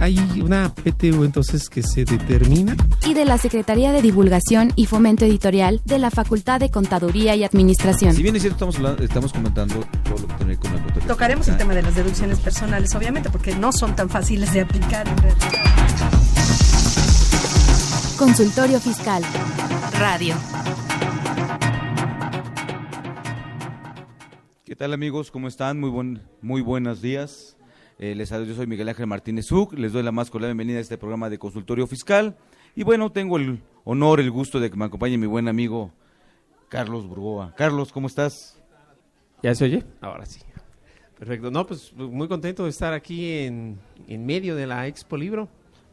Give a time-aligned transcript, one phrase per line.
[0.00, 2.76] Hay una PTU entonces que se determina.
[3.04, 7.42] y de la Secretaría de Divulgación y Fomento Editorial de la Facultad de Contaduría y
[7.42, 8.14] Administración.
[8.14, 11.08] Si bien es cierto, estamos, hablando- estamos comentando todo lo que tiene con la contabilidad.
[11.08, 15.08] Tocaremos el tema de las deducciones personales, obviamente, porque no son tan fáciles de aplicar
[15.08, 15.48] en realidad.
[18.18, 19.22] Consultorio Fiscal.
[19.98, 20.36] Radio.
[24.64, 25.30] ¿Qué tal amigos?
[25.32, 25.80] ¿Cómo están?
[25.80, 27.56] Muy, buen, muy buenos días.
[28.00, 29.72] Eh, les saludo, yo soy Miguel Ángel Martínez Uc.
[29.72, 32.36] Les doy la más cordial bienvenida a este programa de consultorio fiscal.
[32.76, 35.90] Y bueno, tengo el honor, el gusto de que me acompañe mi buen amigo
[36.68, 37.54] Carlos Burgoa.
[37.56, 38.56] Carlos, ¿cómo estás?
[39.42, 39.84] ¿Ya se oye?
[40.00, 40.40] Ahora sí.
[41.18, 41.50] Perfecto.
[41.50, 45.48] No, pues muy contento de estar aquí en, en medio de la Expo Libro.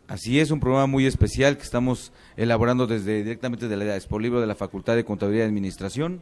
[0.07, 4.39] Así es, un programa muy especial que estamos elaborando desde directamente de la Expo Libro
[4.39, 6.21] de la Facultad de Contabilidad y Administración.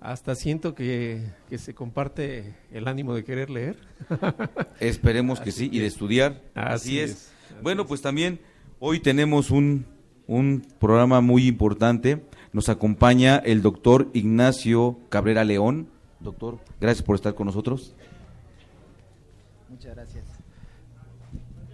[0.00, 3.76] Hasta siento que, que se comparte el ánimo de querer leer.
[4.80, 6.40] Esperemos que Así sí, y de estudiar.
[6.54, 7.10] Así Así, es.
[7.10, 7.88] es, así bueno, es.
[7.88, 8.38] pues también
[8.78, 9.86] hoy tenemos un,
[10.28, 12.24] un programa muy importante.
[12.52, 15.88] Nos acompaña el doctor Ignacio Cabrera León.
[16.20, 17.94] Doctor, gracias por estar con nosotros.
[19.68, 20.24] Muchas gracias.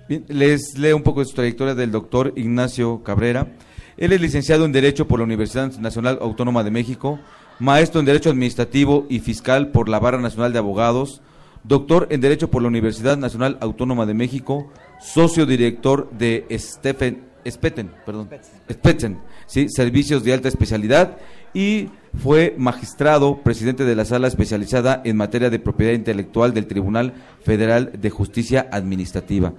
[0.09, 3.49] Bien, les leo un poco de su trayectoria del doctor Ignacio Cabrera.
[3.97, 7.21] Él es licenciado en Derecho por la Universidad Nacional Autónoma de México,
[7.59, 11.23] maestro en Derecho Administrativo y Fiscal por la Barra Nacional de Abogados,
[11.63, 17.91] doctor en Derecho por la Universidad Nacional Autónoma de México, socio director de Stephen, Speten,
[18.07, 18.31] perdón,
[18.71, 21.19] Spetzen, sí, Servicios de Alta Especialidad
[21.53, 27.13] y fue magistrado, presidente de la Sala Especializada en Materia de Propiedad Intelectual del Tribunal
[27.43, 29.53] Federal de Justicia Administrativa.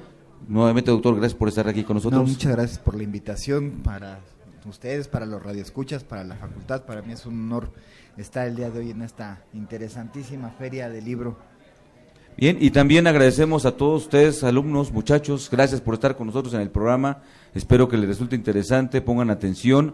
[0.47, 2.21] Nuevamente, doctor, gracias por estar aquí con nosotros.
[2.21, 4.19] No, muchas gracias por la invitación para
[4.69, 6.83] ustedes, para los radioescuchas, para la facultad.
[6.85, 7.71] Para mí es un honor
[8.17, 11.37] estar el día de hoy en esta interesantísima feria de libro.
[12.37, 16.61] Bien, y también agradecemos a todos ustedes, alumnos, muchachos, gracias por estar con nosotros en
[16.61, 17.21] el programa.
[17.53, 19.93] Espero que les resulte interesante, pongan atención,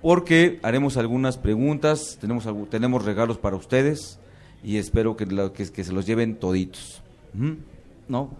[0.00, 4.20] porque haremos algunas preguntas, tenemos, tenemos regalos para ustedes
[4.62, 7.02] y espero que, lo- que, que se los lleven toditos.
[7.34, 7.56] Ujú.
[8.08, 8.30] ¿No?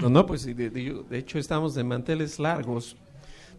[0.00, 2.96] No, no, pues de, de- de hecho estamos de manteles largos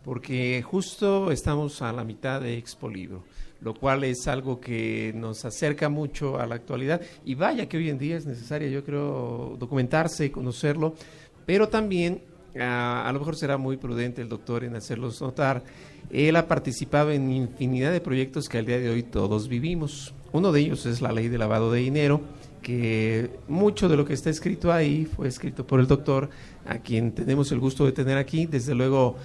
[0.05, 3.23] porque justo estamos a la mitad de Expo Libro,
[3.59, 7.89] lo cual es algo que nos acerca mucho a la actualidad y vaya que hoy
[7.89, 10.93] en día es necesario, yo creo, documentarse y conocerlo,
[11.47, 12.21] pero también
[12.59, 15.63] a, a lo mejor será muy prudente el doctor en hacerlos notar.
[16.11, 20.13] Él ha participado en infinidad de proyectos que al día de hoy todos vivimos.
[20.31, 22.21] Uno de ellos es la ley de lavado de dinero,
[22.61, 26.29] que mucho de lo que está escrito ahí fue escrito por el doctor,
[26.67, 28.45] a quien tenemos el gusto de tener aquí.
[28.45, 29.17] Desde luego,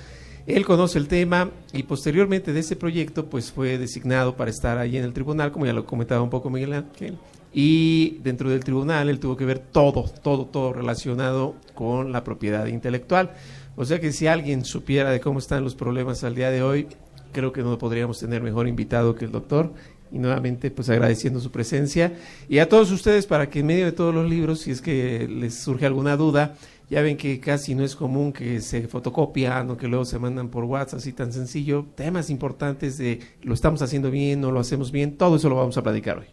[0.47, 4.97] él conoce el tema y posteriormente de ese proyecto, pues fue designado para estar ahí
[4.97, 7.19] en el tribunal, como ya lo comentaba un poco Miguel Ángel.
[7.53, 12.67] Y dentro del tribunal él tuvo que ver todo, todo, todo relacionado con la propiedad
[12.67, 13.33] intelectual.
[13.77, 16.87] O sea que si alguien supiera de cómo están los problemas al día de hoy,
[17.33, 19.72] creo que no podríamos tener mejor invitado que el doctor.
[20.12, 22.12] Y nuevamente, pues agradeciendo su presencia.
[22.49, 25.28] Y a todos ustedes, para que en medio de todos los libros, si es que
[25.28, 26.57] les surge alguna duda,
[26.91, 30.49] ya ven que casi no es común que se fotocopian o que luego se mandan
[30.49, 31.87] por WhatsApp, así tan sencillo.
[31.95, 35.78] Temas importantes de lo estamos haciendo bien, no lo hacemos bien, todo eso lo vamos
[35.78, 36.27] a platicar hoy.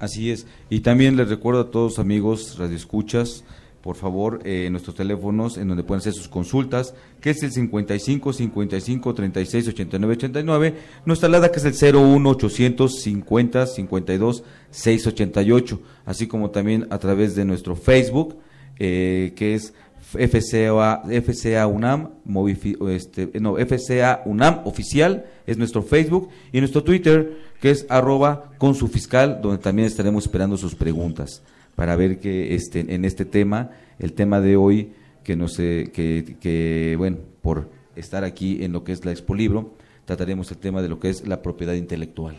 [0.00, 0.46] Así es.
[0.68, 3.44] Y también les recuerdo a todos amigos radioescuchas,
[3.82, 8.32] por favor, eh, nuestros teléfonos en donde pueden hacer sus consultas, que es el 55
[8.32, 10.74] 55 36 89 89,
[11.06, 17.36] nuestra alada que es el 01 800 50 52 688, así como también a través
[17.36, 18.36] de nuestro Facebook,
[18.78, 19.74] eh, que es
[20.18, 27.38] FCA, FCA UNAM, movifi- este, no, FCA UNAM oficial, es nuestro Facebook, y nuestro Twitter,
[27.60, 31.42] que es arroba con su fiscal, donde también estaremos esperando sus preguntas
[31.76, 34.92] para ver que este, en este tema, el tema de hoy,
[35.24, 39.34] que no sé, que, que, bueno, por estar aquí en lo que es la Expo
[39.34, 39.74] Libro,
[40.04, 42.36] trataremos el tema de lo que es la propiedad intelectual.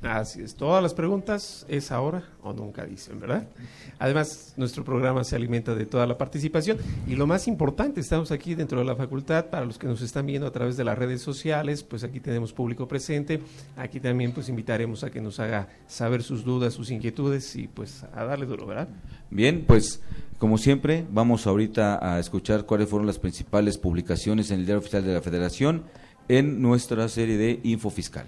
[0.00, 3.48] Así es, todas las preguntas es ahora o nunca dicen, ¿verdad?
[3.98, 6.78] Además, nuestro programa se alimenta de toda la participación
[7.08, 10.26] y lo más importante, estamos aquí dentro de la facultad, para los que nos están
[10.26, 13.40] viendo a través de las redes sociales, pues aquí tenemos público presente,
[13.76, 18.04] aquí también pues invitaremos a que nos haga saber sus dudas, sus inquietudes y pues
[18.14, 18.88] a darle duro, ¿verdad?
[19.30, 20.00] Bien, pues
[20.38, 25.04] como siempre, vamos ahorita a escuchar cuáles fueron las principales publicaciones en el Diario Oficial
[25.04, 25.82] de la Federación
[26.28, 28.26] en nuestra serie de Info Fiscal.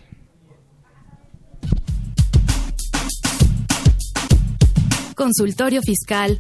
[5.21, 6.39] Consultorio Fiscal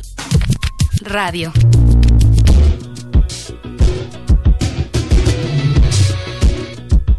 [1.02, 1.52] Radio.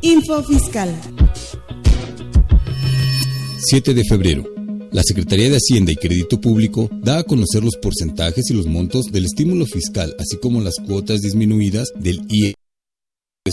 [0.02, 1.00] Info Fiscal.
[3.60, 4.44] 7 de febrero.
[4.92, 9.12] La Secretaría de Hacienda y Crédito Público da a conocer los porcentajes y los montos
[9.12, 12.56] del estímulo fiscal, así como las cuotas disminuidas del IE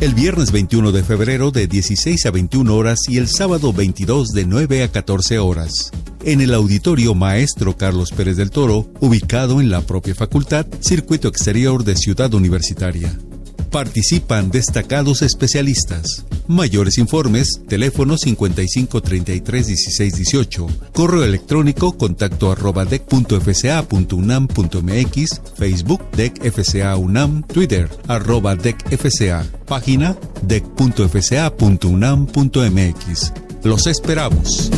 [0.00, 4.44] El viernes 21 de febrero de 16 a 21 horas y el sábado 22 de
[4.44, 5.92] 9 a 14 horas.
[6.24, 11.84] En el auditorio Maestro Carlos Pérez del Toro, ubicado en la propia facultad, Circuito Exterior
[11.84, 13.16] de Ciudad Universitaria.
[13.74, 16.24] Participan destacados especialistas.
[16.46, 27.42] Mayores informes, teléfono 55 33 16 18, correo electrónico contacto arroba dec.fca.unam.mx, Facebook DECFCA UNAM,
[27.42, 28.56] Twitter arroba
[29.66, 33.32] página dec.fca.unam.mx.
[33.64, 34.70] Los esperamos.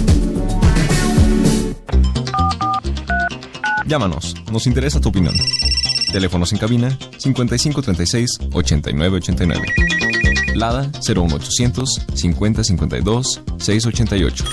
[3.87, 5.35] Llámanos, nos interesa tu opinión.
[6.17, 9.67] Teléfonos en cabina 5536 8989.
[10.55, 14.45] Lada 01800 5052 688.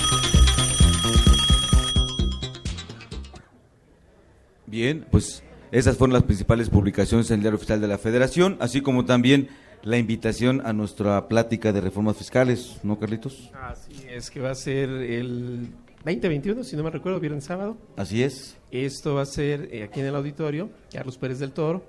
[4.66, 8.82] Bien, pues esas fueron las principales publicaciones en el Diario Oficial de la Federación, así
[8.82, 9.48] como también
[9.82, 13.50] la invitación a nuestra plática de reformas fiscales, ¿no, Carlitos?
[13.54, 15.70] Así es que va a ser el
[16.04, 17.78] 2021, si no me recuerdo, viernes sábado.
[17.96, 18.58] Así es.
[18.70, 21.82] Esto va a ser eh, aquí en el auditorio, Carlos Pérez del Toro.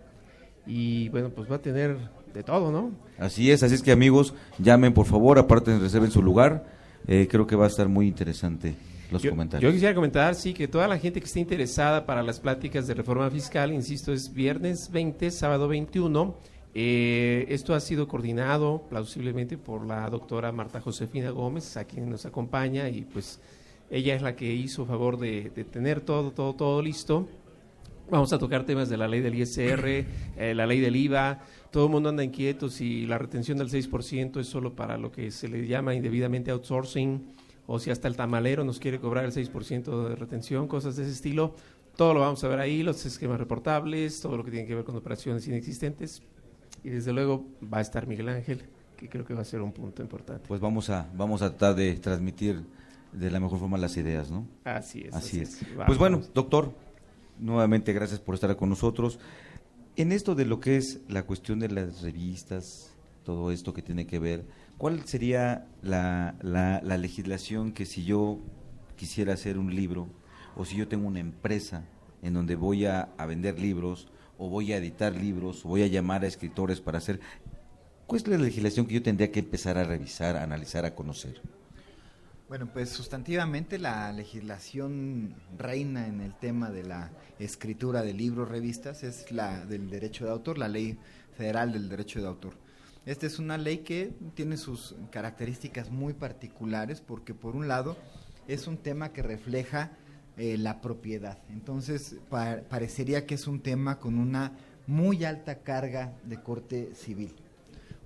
[0.66, 1.98] Y bueno, pues va a tener
[2.34, 2.92] de todo, ¿no?
[3.20, 6.66] Así es, así es que amigos, llamen por favor, aparte reserven su lugar.
[7.08, 8.76] Eh, creo que va a estar muy interesante
[9.12, 9.70] los yo, comentarios.
[9.70, 12.94] Yo quisiera comentar, sí, que toda la gente que esté interesada para las pláticas de
[12.94, 16.36] reforma fiscal, insisto, es viernes 20, sábado 21.
[16.74, 22.26] Eh, esto ha sido coordinado plausiblemente por la doctora Marta Josefina Gómez, a quien nos
[22.26, 23.40] acompaña y pues
[23.90, 27.28] ella es la que hizo favor de, de tener todo, todo, todo listo.
[28.10, 30.06] Vamos a tocar temas de la ley del ISR,
[30.38, 31.40] eh, la ley del IVA.
[31.72, 35.32] Todo el mundo anda inquieto si la retención del 6% es solo para lo que
[35.32, 37.34] se le llama indebidamente outsourcing
[37.68, 41.14] o si hasta el tamalero nos quiere cobrar el 6% de retención, cosas de ese
[41.14, 41.56] estilo.
[41.96, 44.84] Todo lo vamos a ver ahí, los esquemas reportables, todo lo que tiene que ver
[44.84, 46.22] con operaciones inexistentes.
[46.84, 48.62] Y desde luego va a estar Miguel Ángel,
[48.98, 50.44] que creo que va a ser un punto importante.
[50.48, 52.62] Pues vamos a, vamos a tratar de transmitir
[53.16, 54.48] de la mejor forma las ideas, ¿no?
[54.64, 55.14] Así es.
[55.14, 55.66] Así, así es.
[55.86, 56.74] pues bueno, doctor,
[57.40, 59.20] nuevamente gracias por estar con nosotros.
[59.96, 62.92] En esto de lo que es la cuestión de las revistas,
[63.24, 64.46] todo esto que tiene que ver
[64.78, 68.40] ¿Cuál sería la, la, la legislación que si yo
[68.98, 70.08] quisiera hacer un libro
[70.58, 71.86] o si yo tengo una empresa
[72.22, 75.88] en donde voy a, a vender libros o voy a editar libros o voy a
[75.88, 77.22] llamar a escritores para hacer...
[78.06, 81.42] ¿Cuál es la legislación que yo tendría que empezar a revisar, a analizar, a conocer?
[82.56, 89.04] Bueno, pues sustantivamente la legislación reina en el tema de la escritura de libros, revistas,
[89.04, 90.98] es la del derecho de autor, la ley
[91.36, 92.54] federal del derecho de autor.
[93.06, 97.98] Esta es una ley que tiene sus características muy particulares porque por un lado
[98.48, 99.92] es un tema que refleja
[100.38, 101.40] eh, la propiedad.
[101.50, 104.54] Entonces parecería que es un tema con una
[104.88, 107.36] muy alta carga de corte civil.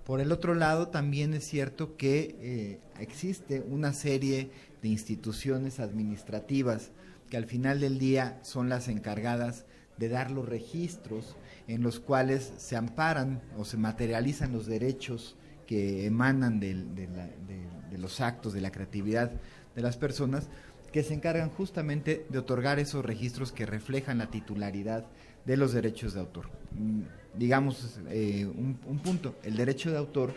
[0.05, 4.51] Por el otro lado, también es cierto que eh, existe una serie
[4.81, 6.91] de instituciones administrativas
[7.29, 9.65] que al final del día son las encargadas
[9.97, 11.35] de dar los registros
[11.67, 15.35] en los cuales se amparan o se materializan los derechos
[15.67, 16.73] que emanan de,
[17.97, 19.31] los actos, de la creatividad
[19.75, 20.47] de las personas,
[20.91, 25.05] que se encargan justamente de otorgar esos registros que reflejan la titularidad
[25.45, 26.49] de los derechos de autor.
[26.71, 27.01] Mm,
[27.37, 30.33] digamos eh, un, punto, el derecho de autor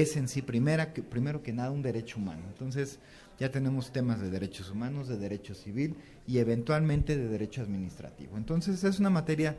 [0.00, 2.42] es en sí primera, primero que nada un derecho humano.
[2.48, 2.98] Entonces
[3.38, 5.96] ya tenemos temas de derechos humanos, de derecho civil
[6.26, 8.38] y eventualmente de derecho administrativo.
[8.38, 9.56] Entonces es una materia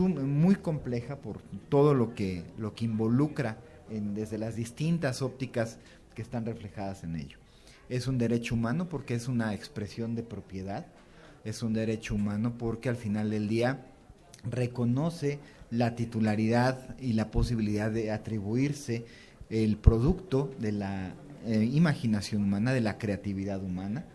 [0.00, 3.58] muy compleja por todo lo que, lo que involucra
[3.90, 5.78] desde las distintas ópticas
[6.14, 7.38] que están reflejadas en ello.
[7.88, 10.86] Es un derecho humano porque es una expresión de propiedad,
[11.44, 13.86] es un derecho humano porque al final del día
[14.48, 15.38] reconoce
[15.70, 19.04] la titularidad y la posibilidad de atribuirse
[19.50, 21.14] el producto de la
[21.46, 24.06] eh, imaginación humana, de la creatividad humana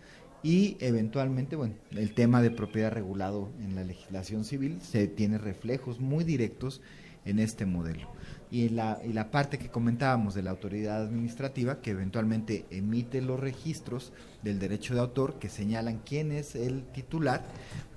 [0.43, 6.01] y eventualmente, bueno, el tema de propiedad regulado en la legislación civil se tiene reflejos
[6.01, 6.81] muy directos
[7.25, 8.09] en este modelo.
[8.51, 13.39] Y la, y la parte que comentábamos de la autoridad administrativa, que eventualmente emite los
[13.39, 14.11] registros
[14.43, 17.41] del derecho de autor que señalan quién es el titular,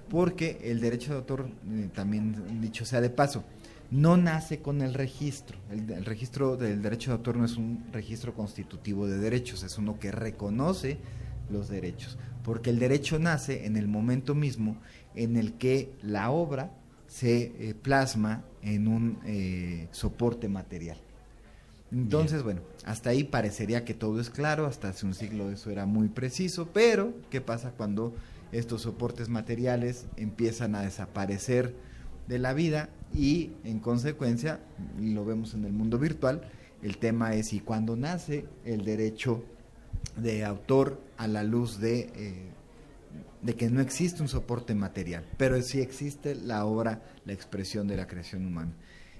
[0.08, 3.44] porque el derecho de autor, eh, también dicho sea de paso,
[3.90, 5.58] no nace con el registro.
[5.70, 9.98] El, registro del derecho de autor no es un registro constitutivo de derechos, es uno
[9.98, 10.98] que reconoce
[11.50, 14.76] los derechos, porque el derecho nace en el momento mismo
[15.14, 16.72] en el que la obra
[17.06, 20.98] se eh, plasma en un eh, soporte material.
[21.92, 25.86] Entonces, bueno, hasta ahí parecería que todo es claro, hasta hace un siglo eso era
[25.86, 28.12] muy preciso, pero ¿qué pasa cuando
[28.50, 31.74] estos soportes materiales empiezan a desaparecer
[32.26, 34.60] de la vida y en consecuencia,
[35.00, 36.42] lo vemos en el mundo virtual,
[36.82, 39.42] el tema es y cuando nace el derecho
[40.16, 42.50] de autor a la luz de, eh,
[43.40, 47.96] de que no existe un soporte material, pero sí existe la obra, la expresión de
[47.96, 48.72] la creación humana.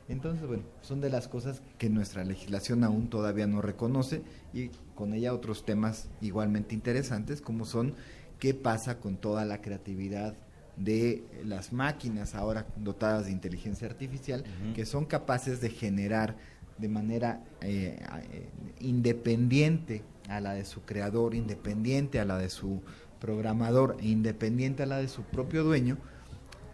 [0.09, 4.23] Entonces, bueno, son de las cosas que nuestra legislación aún todavía no reconoce
[4.53, 7.95] y con ella otros temas igualmente interesantes como son
[8.39, 10.37] qué pasa con toda la creatividad
[10.77, 16.37] de las máquinas ahora dotadas de inteligencia artificial que son capaces de generar
[16.79, 17.99] de manera eh,
[18.31, 18.49] eh,
[18.81, 22.83] independiente a la de su creador, independiente a la de su
[23.21, 25.97] programador, independiente a la de su propio dueño,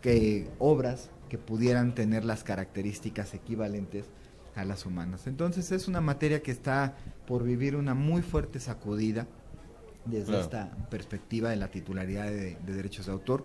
[0.01, 4.07] que obras que pudieran tener las características equivalentes
[4.55, 5.27] a las humanas.
[5.27, 9.27] Entonces es una materia que está por vivir una muy fuerte sacudida
[10.05, 13.45] desde esta perspectiva de la titularidad de, derechos de autor.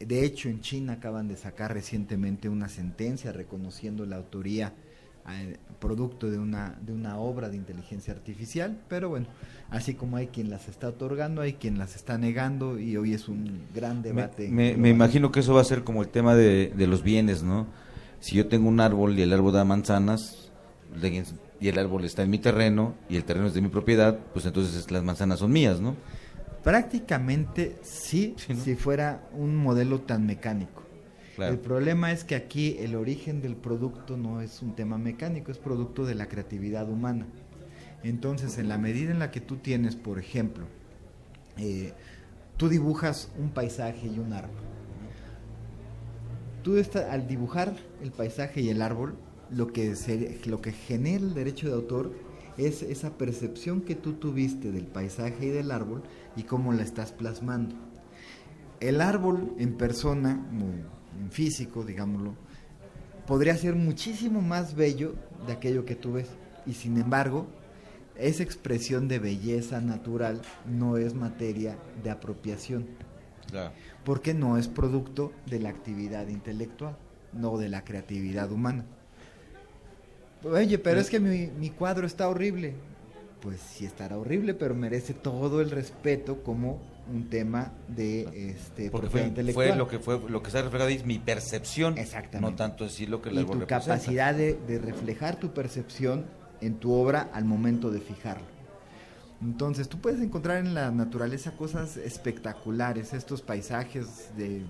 [0.00, 4.72] De hecho, en China acaban de sacar recientemente una sentencia reconociendo la autoría
[5.28, 9.26] eh, producto de una, de una obra de inteligencia artificial, pero bueno,
[9.70, 13.28] así como hay quien las está otorgando, hay quien las está negando y hoy es
[13.28, 14.48] un gran debate.
[14.48, 17.42] Me, me, imagino que eso va a ser como el tema de, de los bienes,
[17.42, 17.66] ¿no?
[18.20, 20.50] Si yo tengo un árbol y el árbol da manzanas,
[21.60, 24.46] y el árbol está en mi terreno y el terreno es de mi propiedad, pues
[24.46, 25.94] entonces las manzanas son mías, ¿no?
[26.62, 30.82] Prácticamente sí, si fuera un modelo tan mecánico.
[31.38, 35.58] El problema es que aquí el origen del producto no es un tema mecánico, es
[35.58, 37.26] producto de la creatividad humana.
[38.02, 40.66] Entonces, en la medida en la que tú tienes, por ejemplo,
[41.56, 41.94] eh,
[42.56, 44.56] tú dibujas un paisaje y un árbol.
[46.62, 46.76] Tú
[47.10, 49.16] al dibujar el paisaje y el árbol,
[49.50, 49.94] lo que,
[50.44, 52.12] lo que genera el derecho de autor
[52.56, 56.02] es esa percepción que tú tuviste del paisaje y del árbol
[56.36, 57.76] y cómo la estás plasmando.
[58.80, 60.46] El árbol en persona,
[61.18, 62.34] en físico, digámoslo,
[63.26, 65.14] podría ser muchísimo más bello
[65.46, 66.28] de aquello que tú ves.
[66.66, 67.46] Y sin embargo,
[68.16, 72.86] esa expresión de belleza natural no es materia de apropiación.
[74.04, 76.96] Porque no es producto de la actividad intelectual,
[77.32, 78.84] no de la creatividad humana.
[80.44, 82.74] Oye, pero es que mi, mi cuadro está horrible.
[83.42, 86.78] Pues sí estará horrible, pero merece todo el respeto como
[87.10, 89.68] un tema de este Porque fue, intelectual.
[89.68, 92.50] fue lo que fue lo que está reflejado es mi percepción, Exactamente.
[92.50, 93.80] no tanto decir lo que y la tu representa.
[93.80, 96.24] capacidad de, de reflejar tu percepción
[96.60, 98.44] en tu obra al momento de fijarlo.
[99.42, 104.60] Entonces, tú puedes encontrar en la naturaleza cosas espectaculares, estos paisajes de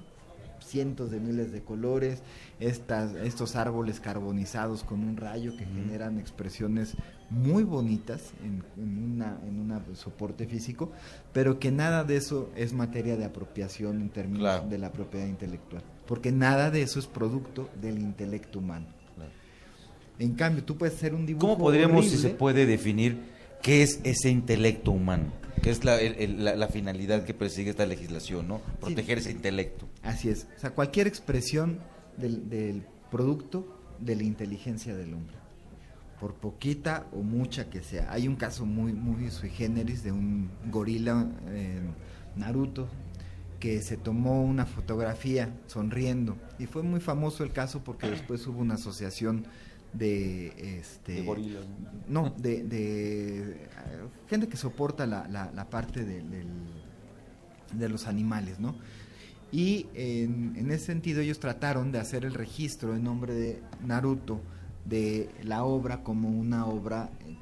[0.65, 2.23] cientos de miles de colores,
[2.59, 6.95] estas, estos árboles carbonizados con un rayo que generan expresiones
[7.31, 10.91] muy bonitas en, en una, en una soporte físico,
[11.33, 14.69] pero que nada de eso es materia de apropiación en términos Claro.
[14.69, 18.87] de la propiedad intelectual, porque nada de eso es producto del intelecto humano.
[20.19, 21.47] En cambio, tú puedes hacer un dibujo.
[21.47, 23.17] ¿Cómo podríamos, si se puede, definir
[23.63, 25.33] qué es ese intelecto humano?
[25.63, 28.61] ¿Qué es la, el- el- la- la finalidad que persigue esta legislación, no?
[28.81, 29.87] Proteger ese intelecto.
[30.03, 30.47] Así es.
[30.57, 31.79] O sea, cualquier expresión
[32.17, 33.67] del, del producto
[33.99, 35.37] de la inteligencia del hombre.
[36.21, 38.13] Por poquita o mucha que sea.
[38.13, 41.81] Hay un caso muy, muy sui generis de un gorila eh,
[42.37, 42.89] Naruto
[43.59, 46.37] que se tomó una fotografía sonriendo.
[46.59, 49.45] Y fue muy famoso el caso porque después hubo una asociación
[49.93, 51.65] de este De gorilas,
[52.09, 53.57] no de, de, eh,
[54.29, 56.23] gente que soporta la, la- la parte de,
[57.75, 58.77] de los animales no
[59.53, 64.41] y en, en ese sentido ellos trataron de hacer el registro en nombre de Naruto
[64.85, 67.37] de la obra como una obra eh,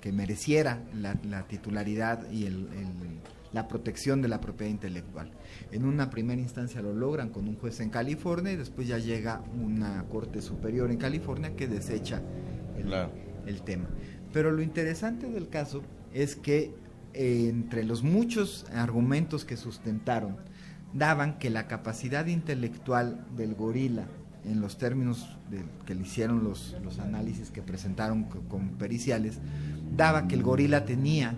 [0.00, 3.20] que mereciera la, la titularidad y el- el-
[3.52, 5.30] la protección de la propiedad intelectual.
[5.72, 9.42] En una primera instancia lo logran con un juez en California y después ya llega
[9.60, 12.22] una corte superior en California que desecha
[12.78, 13.10] el, Claro.
[13.46, 13.86] el tema.
[14.32, 16.74] Pero lo interesante del caso es que
[17.12, 20.36] eh, entre los muchos argumentos que sustentaron,
[20.92, 24.04] daban que la capacidad intelectual del gorila,
[24.44, 29.38] en los términos de- que le hicieron los, los análisis que presentaron co- con periciales,
[29.96, 31.34] daba que el gorila tenía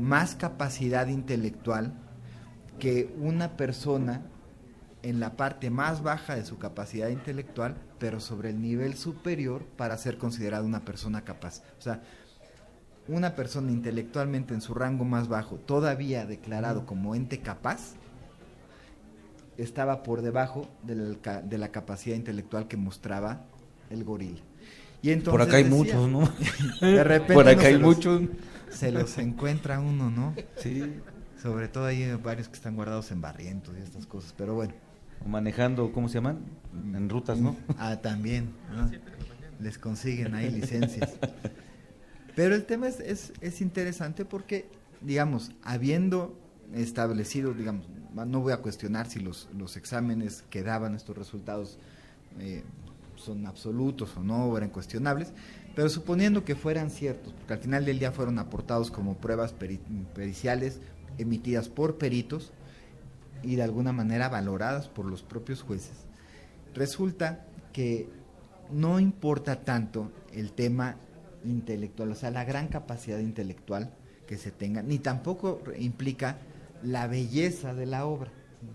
[0.00, 1.92] más capacidad intelectual
[2.82, 4.22] que una persona
[5.04, 9.96] en la parte más baja de su capacidad intelectual, pero sobre el nivel superior para
[9.96, 11.62] ser considerada una persona capaz.
[11.78, 12.02] O sea,
[13.06, 17.92] una persona intelectualmente en su rango más bajo, todavía declarado como ente capaz,
[19.56, 23.44] estaba por debajo de la, de la capacidad intelectual que mostraba
[23.90, 24.40] el gorila.
[25.02, 26.32] Y entonces Por acá hay decía- muchos, ¿no?
[26.80, 28.22] De repente Por acá se hay los- muchos.
[28.70, 30.34] Se los encuentra uno, ¿no?
[30.56, 30.82] Sí.
[31.42, 34.74] Sobre todo hay varios que están guardados en barrientos y estas cosas, pero bueno.
[35.24, 36.38] O manejando, ¿cómo se llaman?
[36.72, 37.56] En rutas, ¿no?
[37.78, 38.50] Ah, también.
[38.72, 38.90] ¿no?
[39.60, 41.14] Les consiguen ahí licencias.
[42.36, 44.68] Pero el tema es, es, es interesante porque,
[45.00, 46.38] digamos, habiendo
[46.74, 51.78] establecido, digamos, no voy a cuestionar si los, los exámenes que daban estos resultados
[52.38, 52.62] eh,
[53.16, 55.32] son absolutos o no, o eran cuestionables,
[55.74, 59.80] pero suponiendo que fueran ciertos, porque al final del día fueron aportados como pruebas peri-
[60.14, 60.80] periciales
[61.18, 62.52] emitidas por peritos
[63.42, 66.04] y de alguna manera valoradas por los propios jueces,
[66.74, 68.08] resulta que
[68.70, 70.96] no importa tanto el tema
[71.44, 73.90] intelectual, o sea, la gran capacidad intelectual
[74.26, 76.38] que se tenga, ni tampoco implica
[76.82, 78.30] la belleza de la obra.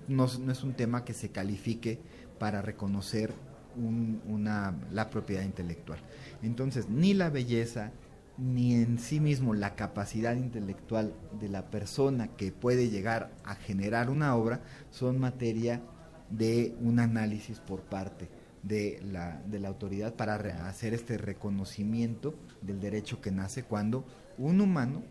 [0.08, 2.00] No, no es un tema que se califique
[2.40, 3.34] para reconocer
[3.78, 6.00] un- una, la propiedad intelectual.
[6.44, 7.92] Entonces, ni la belleza,
[8.38, 14.10] ni en sí mismo la capacidad intelectual de la persona que puede llegar a generar
[14.10, 15.82] una obra son materia
[16.30, 18.30] de un análisis por parte
[18.64, 20.36] de la, de la autoridad para
[20.68, 24.06] hacer este reconocimiento del derecho que nace cuando
[24.38, 25.04] un humano,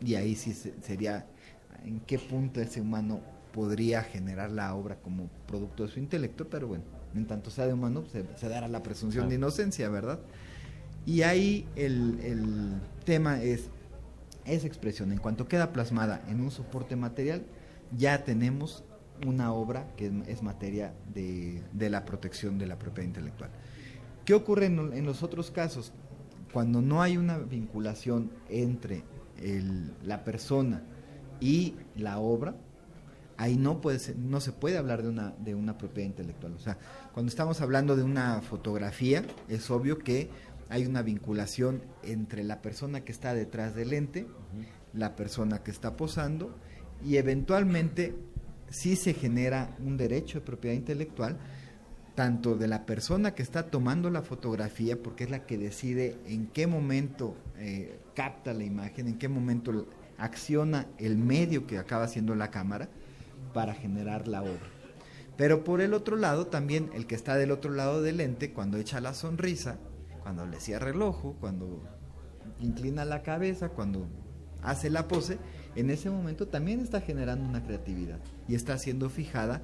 [0.00, 1.26] y ahí sí se- sería
[1.84, 3.20] en qué punto ese humano
[3.52, 6.84] podría generar la obra como producto de su intelecto, pero bueno,
[7.14, 10.18] en tanto sea de humano, se, se dará la presunción de inocencia, ¿verdad?
[11.06, 13.70] Y ahí el, el tema es
[14.44, 17.42] esa expresión, en cuanto queda plasmada en un soporte material,
[17.96, 18.84] ya tenemos
[19.26, 23.50] una obra que es, materia de, de la protección de la propiedad intelectual.
[24.24, 25.92] ¿Qué ocurre en, en los otros casos?
[26.52, 29.04] Cuando no hay una vinculación entre
[29.40, 30.82] el- la persona
[31.40, 32.56] y la obra,
[33.36, 36.54] ahí no puede ser- no se puede hablar de una de una propiedad intelectual.
[36.54, 36.78] O sea,
[37.12, 40.30] cuando estamos hablando de una fotografía, es obvio que
[40.68, 44.26] hay una vinculación entre la persona que está detrás del lente,
[44.92, 46.56] la persona que está posando
[47.04, 48.14] y eventualmente
[48.68, 51.38] sí se genera un derecho de propiedad intelectual
[52.16, 56.46] tanto de la persona que está tomando la fotografía, porque es la que decide en
[56.46, 62.34] qué momento eh, capta la imagen, en qué momento acciona el medio que acaba siendo
[62.34, 62.88] la cámara
[63.52, 64.66] para generar la obra.
[65.36, 68.78] Pero por el otro lado, también el que está del otro lado del lente, cuando
[68.78, 69.78] echa la sonrisa,
[70.26, 71.84] cuando le cierra el ojo, cuando
[72.60, 74.08] inclina la cabeza, cuando
[74.60, 75.38] hace la pose,
[75.76, 79.62] en ese momento también está generando una creatividad y está siendo fijada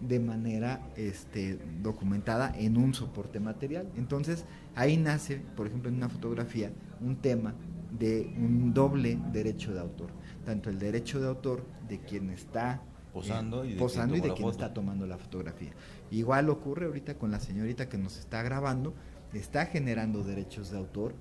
[0.00, 3.88] de manera este, documentada en un soporte material.
[3.96, 7.54] Entonces ahí nace, por ejemplo, en una fotografía, un tema
[7.96, 10.10] de un doble derecho de autor,
[10.44, 14.34] tanto el derecho de autor de quien está posando y de posando quien, y de
[14.34, 15.70] quien está tomando la fotografía.
[16.10, 18.92] Igual ocurre ahorita con la señorita que nos está grabando,
[19.32, 21.14] está generando derechos de autor.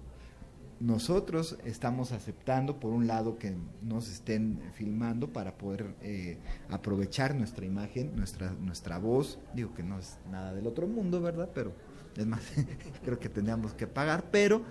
[0.79, 6.37] Nosotros estamos aceptando, por un lado, que nos estén filmando para poder eh,
[6.69, 9.39] aprovechar nuestra imagen, nuestra, nuestra voz.
[9.53, 11.49] Digo que no es nada del otro mundo, ¿verdad?
[11.53, 11.73] Pero
[12.15, 12.41] es más,
[13.03, 14.63] creo que tendríamos que pagar, pero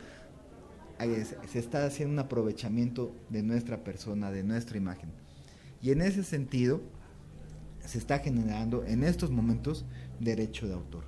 [1.46, 5.10] se está haciendo un aprovechamiento de nuestra persona, de nuestra imagen.
[5.80, 6.80] Y en ese sentido,
[7.84, 9.84] se está generando en estos momentos
[10.20, 11.04] derecho de autor.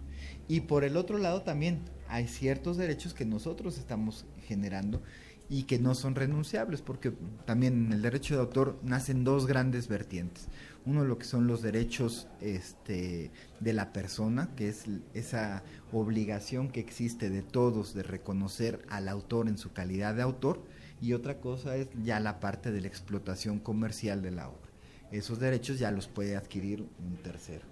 [0.49, 5.03] Y por el otro lado también hay ciertos derechos que nosotros estamos generando
[5.49, 7.13] y que no son renunciables, porque
[7.45, 10.49] también en el derecho de autor nacen dos grandes vertientes.
[10.87, 16.79] Uno lo que son los derechos este, de la persona, que es esa obligación que
[16.79, 20.63] existe de todos de reconocer al autor en su calidad de autor,
[21.03, 24.71] y otra cosa es ya la parte de la explotación comercial de la obra.
[25.11, 27.65] Esos derechos ya los puede adquirir un tercero.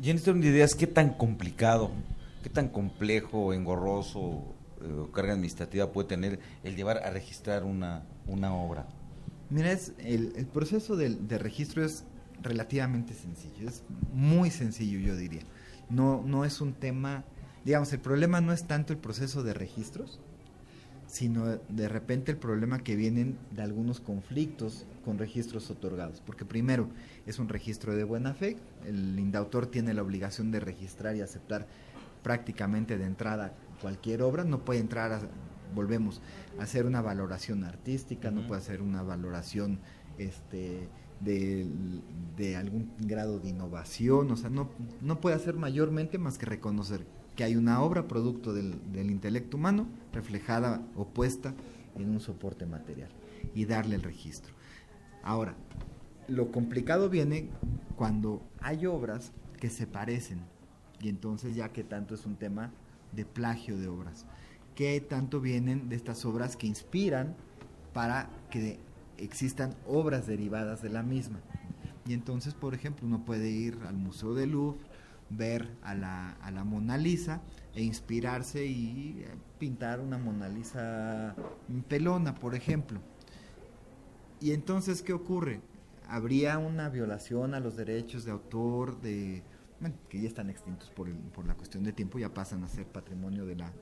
[0.00, 1.90] Esta ideas, ¿qué tan complicado,
[2.42, 8.54] qué tan complejo, engorroso, eh, carga administrativa puede tener el llevar a registrar una, una
[8.54, 8.86] obra?
[9.50, 12.04] Mira, es, el, proceso de, de, registro es
[12.42, 15.42] relativamente sencillo, es muy sencillo yo diría.
[15.88, 17.24] No, no es un tema,
[17.64, 20.20] digamos, el problema no es tanto el proceso de registros,
[21.10, 26.22] sino de repente el problema que vienen de algunos conflictos con registros otorgados.
[26.24, 26.88] Porque primero,
[27.26, 31.66] es un registro de buena fe, el indautor tiene la obligación de registrar y aceptar
[32.22, 35.20] prácticamente de entrada cualquier obra, no puede entrar, a,
[35.74, 36.20] volvemos,
[36.58, 38.34] a hacer una valoración artística, uh -huh.
[38.34, 39.80] no puede hacer una valoración
[40.18, 40.88] este,
[41.20, 41.66] de,
[42.36, 47.06] de, algún grado de innovación, o sea, no, no puede hacer mayormente más que reconocer
[47.36, 51.54] que hay una obra producto del, del intelecto humano reflejada o puesta
[51.96, 53.10] en un soporte material
[53.54, 54.52] y darle el registro.
[55.22, 55.54] Ahora,
[56.28, 57.48] lo complicado viene
[57.96, 60.40] cuando hay obras que se parecen
[61.00, 62.70] y entonces ya que tanto es un tema
[63.12, 64.26] de plagio de obras,
[64.74, 67.36] que tanto vienen de estas obras que inspiran
[67.92, 68.78] para que
[69.18, 71.40] existan obras derivadas de la misma.
[72.06, 74.80] Y entonces, por ejemplo, uno puede ir al Museo del Louvre,
[75.28, 77.40] ver a la, a la Mona Lisa
[77.74, 79.24] e inspirarse y
[79.58, 81.34] pintar una Mona Lisa
[81.88, 83.00] pelona, por ejemplo.
[84.40, 85.60] Y entonces, ¿qué ocurre?
[86.08, 89.44] Habría una violación a los derechos de autor, de,
[89.80, 92.86] bueno, que ya están extintos por, por la cuestión de tiempo, ya pasan a ser
[92.86, 93.72] patrimonio de la,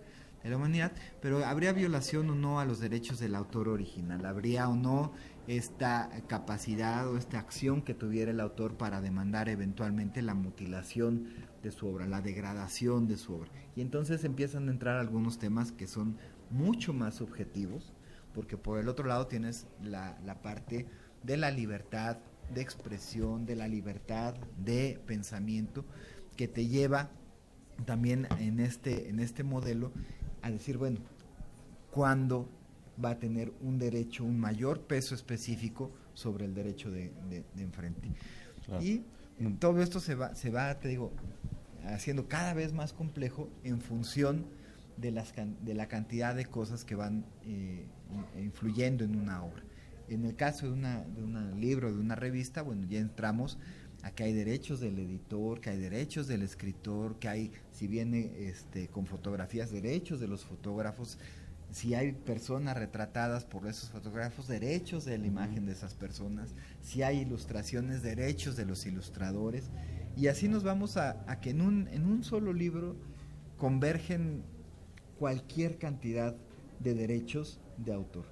[0.43, 4.69] de la humanidad, pero habría violación o no a los derechos del autor original, habría
[4.69, 5.13] o no
[5.49, 11.29] esta capacidad o esta acción que tuviera el autor para demandar eventualmente la mutilación
[11.63, 13.51] de su obra, la degradación de su obra.
[13.75, 16.17] Y entonces empiezan a entrar algunos temas que son
[16.51, 17.93] mucho más subjetivos,
[18.35, 20.87] porque por el otro lado tienes la, la parte
[21.23, 22.19] de la libertad
[22.55, 24.35] de expresión, de la libertad
[24.65, 25.85] de pensamiento,
[26.37, 27.11] que te lleva
[27.85, 29.93] también en este, en este modelo
[30.43, 30.99] a decir, bueno,
[31.91, 32.49] ¿cuándo
[33.03, 37.63] va a tener un derecho, un mayor peso específico sobre el derecho de, de, de
[37.63, 38.09] enfrente?
[38.65, 38.83] Claro.
[38.83, 39.05] Y
[39.61, 41.13] todo esto se va, se va, te digo,
[41.85, 44.47] haciendo cada vez más complejo en función
[44.97, 47.87] de, las, de la cantidad de cosas que van eh,
[48.37, 49.63] influyendo en una obra.
[50.09, 53.59] En el caso de, una, de un libro, de una revista, bueno, ya entramos
[54.03, 58.33] a que hay derechos del editor, que hay derechos del escritor, que hay, si viene
[58.49, 61.19] este, con fotografías, derechos de los fotógrafos,
[61.71, 67.03] si hay personas retratadas por esos fotógrafos, derechos de la imagen de esas personas, si
[67.03, 69.71] hay ilustraciones, derechos de los ilustradores,
[70.17, 72.97] y así nos vamos a, a que en un, en un solo libro
[73.59, 74.43] convergen
[75.19, 76.37] cualquier cantidad
[76.81, 78.27] de derechos de autor.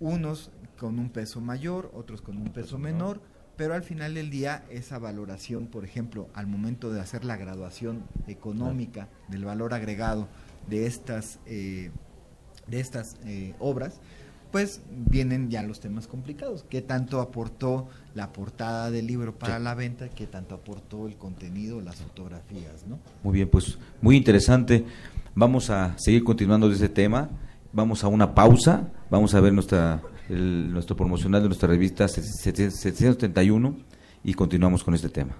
[0.00, 3.20] Unos con un peso mayor, otros con un peso menor,
[3.58, 8.02] pero al final del día esa valoración, por ejemplo, al momento de hacer la graduación
[8.28, 10.26] económica del valor agregado
[10.70, 11.90] de estas, eh,
[12.66, 14.00] de estas eh, obras,
[14.50, 16.64] pues vienen ya los temas complicados.
[16.70, 19.62] ¿Qué tanto aportó la portada del libro para sí.
[19.62, 20.08] la venta?
[20.08, 22.86] ¿Qué tanto aportó el contenido, las fotografías?
[22.88, 22.98] ¿no?
[23.22, 24.86] Muy bien, pues muy interesante.
[25.34, 27.28] Vamos a seguir continuando de ese tema.
[27.70, 28.88] Vamos a una pausa.
[29.10, 33.76] Vamos a ver nuestra nuestro promocional de nuestra revista 731
[34.24, 35.36] y continuamos con este tema.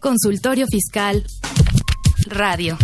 [0.00, 1.24] Consultorio Fiscal
[2.26, 2.76] Radio.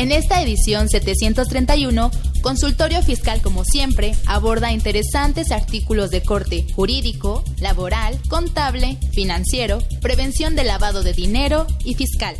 [0.00, 2.10] En esta edición 731,
[2.40, 10.64] Consultorio Fiscal, como siempre, aborda interesantes artículos de corte jurídico, laboral, contable, financiero, prevención de
[10.64, 12.34] lavado de dinero y fiscal.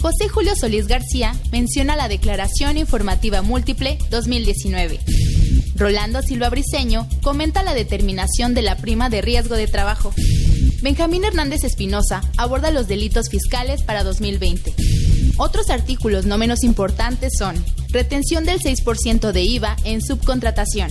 [0.00, 4.98] José Julio Solís García menciona la Declaración Informativa Múltiple 2019.
[5.76, 10.12] Rolando Silva Briceño comenta la determinación de la prima de riesgo de trabajo.
[10.82, 14.74] Benjamín Hernández Espinosa aborda los delitos fiscales para 2020.
[15.38, 17.54] Otros artículos no menos importantes son
[17.90, 20.90] retención del 6% de IVA en subcontratación,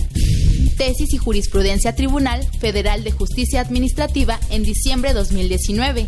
[0.78, 6.06] tesis y jurisprudencia Tribunal Federal de Justicia Administrativa en diciembre 2019,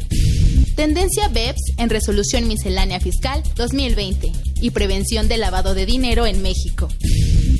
[0.75, 6.89] tendencia BEPS en resolución miscelánea fiscal 2020 y prevención del lavado de dinero en México.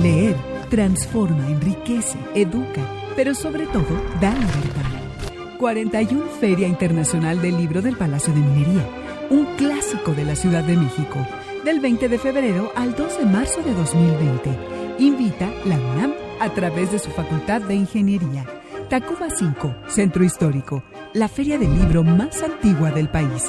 [0.00, 0.34] Leer
[0.70, 2.80] transforma, enriquece, educa,
[3.14, 3.84] pero sobre todo
[4.22, 5.58] da libertad.
[5.58, 8.88] 41 Feria Internacional del Libro del Palacio de Minería,
[9.28, 11.18] un clásico de la Ciudad de México,
[11.62, 14.50] del 20 de febrero al 2 de marzo de 2020.
[14.98, 18.46] Invita la UNAM a través de su Facultad de Ingeniería.
[18.88, 20.82] Tacuba 5, Centro Histórico,
[21.16, 23.44] la feria del libro más antigua del país.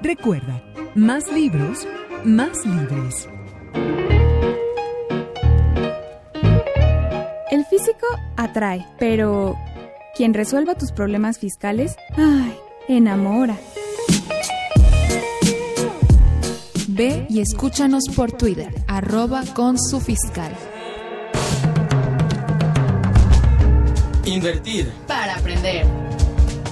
[0.00, 0.62] Recuerda,
[0.94, 1.86] más libros,
[2.24, 3.28] más libres.
[7.50, 8.06] El físico
[8.38, 9.54] atrae, pero
[10.16, 12.56] quien resuelva tus problemas fiscales, ay,
[12.88, 13.58] enamora.
[16.88, 20.56] Ve y escúchanos por Twitter, arroba con su fiscal.
[24.24, 24.90] Invertir.
[25.06, 26.01] Para aprender.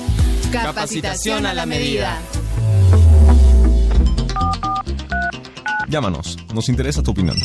[0.50, 2.18] capacitación, a la medida.
[5.88, 7.36] Llámanos, nos interesa tu opinión.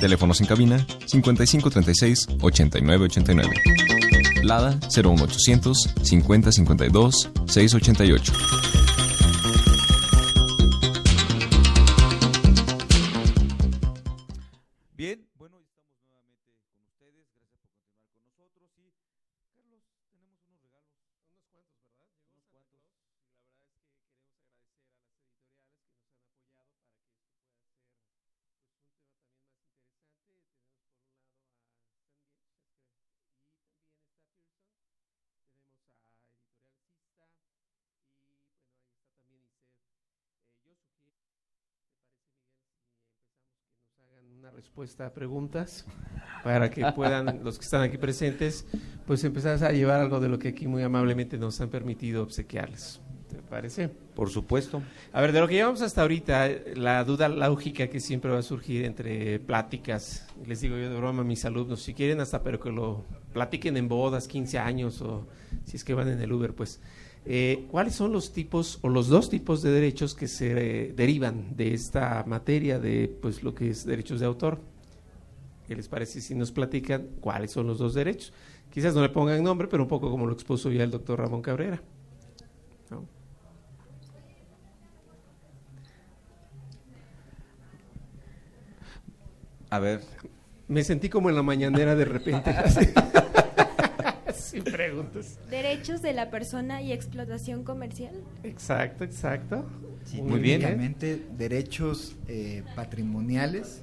[0.00, 3.50] Teléfonos en cabina 5536 8989.
[4.42, 8.32] Lada 01800 5052 688.
[44.68, 45.86] Respuesta a preguntas
[46.44, 48.66] para que puedan los que están aquí presentes
[49.06, 53.00] pues empezar a llevar algo de lo que aquí muy amablemente nos han permitido obsequiarles.
[53.30, 53.88] ¿Te parece?
[53.88, 54.82] Por supuesto.
[55.14, 58.42] A ver, de lo que llevamos hasta ahorita, la duda lógica que siempre va a
[58.42, 62.60] surgir entre pláticas, les digo yo de broma a mis alumnos, si quieren hasta pero
[62.60, 65.26] que lo platiquen en bodas, 15 años o
[65.64, 66.80] si es que van en el Uber, pues,
[67.30, 71.54] eh, ¿cuáles son los tipos o los dos tipos de derechos que se eh, derivan
[71.54, 74.58] de esta materia de pues lo que es derechos de autor?
[75.66, 78.32] ¿Qué les parece si nos platican cuáles son los dos derechos?
[78.72, 81.42] Quizás no le pongan nombre, pero un poco como lo expuso ya el doctor Ramón
[81.42, 81.82] Cabrera.
[82.88, 83.04] ¿no?
[89.68, 90.00] A ver,
[90.66, 92.54] Me sentí como en la mañanera de repente.
[94.64, 95.38] Sin preguntas.
[95.50, 98.14] Derechos de la persona y explotación comercial.
[98.42, 99.64] Exacto, exacto.
[100.22, 100.96] Muy bien.
[101.36, 103.82] derechos eh, patrimoniales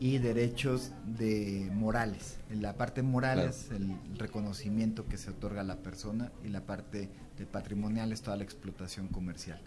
[0.00, 2.38] y derechos de morales.
[2.50, 6.60] En la parte moral es el reconocimiento que se otorga a la persona y la
[6.60, 9.60] parte de patrimonial es toda la explotación comercial.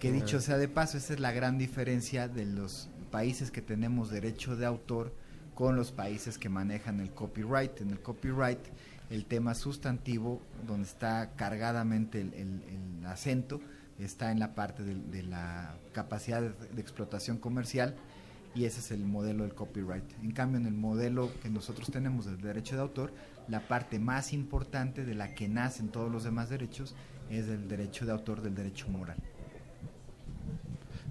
[0.00, 4.10] Que dicho sea de paso, esa es la gran diferencia de los países que tenemos
[4.10, 5.12] derecho de autor
[5.54, 7.80] con los países que manejan el copyright.
[7.80, 8.60] En el copyright,
[9.10, 13.60] el tema sustantivo, donde está cargadamente el, acento,
[13.98, 17.96] está en la parte de, la capacidad de, explotación comercial
[18.54, 20.04] y ese es el modelo del copyright.
[20.22, 23.12] En cambio, en el modelo que nosotros tenemos del derecho de autor,
[23.48, 26.94] la parte más importante de la que nacen todos los demás derechos
[27.30, 29.16] es el derecho de autor del derecho moral.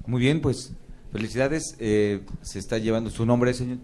[0.06, 0.74] Muy bien, pues
[1.12, 1.76] felicidades.
[1.80, 3.80] Eh, se está llevando su nombre, señor.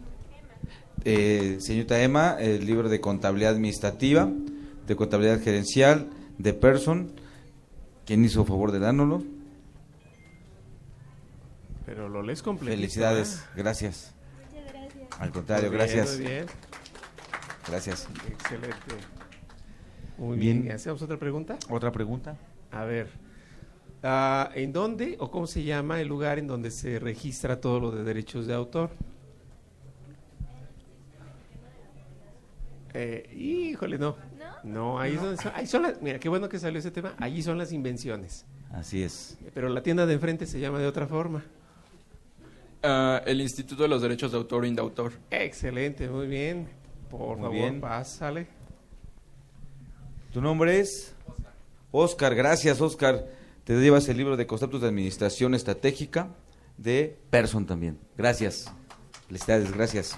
[1.06, 4.32] Eh, señorita Emma, el libro de contabilidad administrativa,
[4.88, 7.12] de contabilidad gerencial, de Person.
[8.06, 9.24] ¿Quién hizo favor de dárnoslo?
[11.86, 12.76] Pero lo lees completo.
[12.76, 14.14] Felicidades, gracias.
[14.52, 15.20] Muchas gracias.
[15.20, 16.18] Al contrario, gracias.
[16.18, 16.46] Muy bien.
[17.68, 18.08] Gracias.
[18.28, 18.96] Excelente.
[20.18, 20.72] Muy bien.
[20.72, 21.58] ¿Hacemos otra pregunta?
[21.70, 22.38] Otra pregunta.
[22.72, 23.10] A ver.
[24.04, 27.92] Ah, ¿En dónde o cómo se llama el lugar en donde se registra todo lo
[27.92, 28.92] de derechos de autor?
[32.94, 34.16] Eh, híjole, no.
[34.64, 35.18] No, ahí,
[35.66, 37.14] Son, las, mira, qué bueno que salió ese tema.
[37.18, 38.46] Allí son las invenciones.
[38.72, 39.38] Así es.
[39.54, 41.44] Pero la tienda de enfrente se llama de otra forma.
[42.82, 45.14] Ah, el Instituto de los Derechos de Autor e Indautor.
[45.32, 46.68] Excelente, muy bien.
[47.10, 47.80] Por favor, bien.
[47.80, 48.48] pásale.
[50.32, 51.14] ¿Tu nombre es?
[51.92, 53.28] Oscar, gracias Oscar.
[53.64, 56.28] Te llevas el libro de conceptos de administración estratégica
[56.78, 58.00] de Person también.
[58.18, 58.72] Gracias.
[59.28, 60.18] Felicidades, gracias.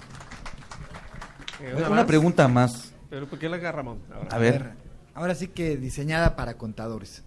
[1.60, 2.92] Eh, una, pregunta más.
[3.08, 4.00] ¿Pero por qué la agarra, Ramón?
[4.30, 4.72] A ver.
[5.14, 7.22] Ahora sí que diseñada para contadores.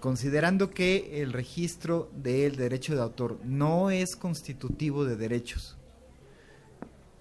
[0.00, 5.76] Considerando que el registro del derecho de autor no es constitutivo de derechos,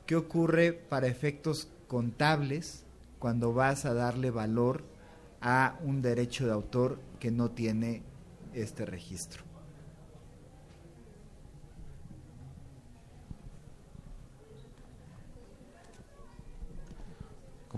[0.05, 2.85] ¿qué ocurre para efectos contables
[3.19, 4.83] cuando vas a darle valor
[5.41, 8.03] a un derecho de autor que no tiene
[8.53, 9.48] este registro?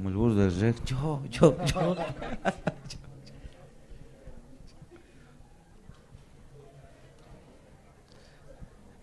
[0.02, 0.74] Como el burro del rey.
[0.84, 1.96] Yo, yo, yo.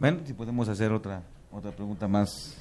[0.01, 2.57] bueno, si podemos hacer otra otra pregunta más.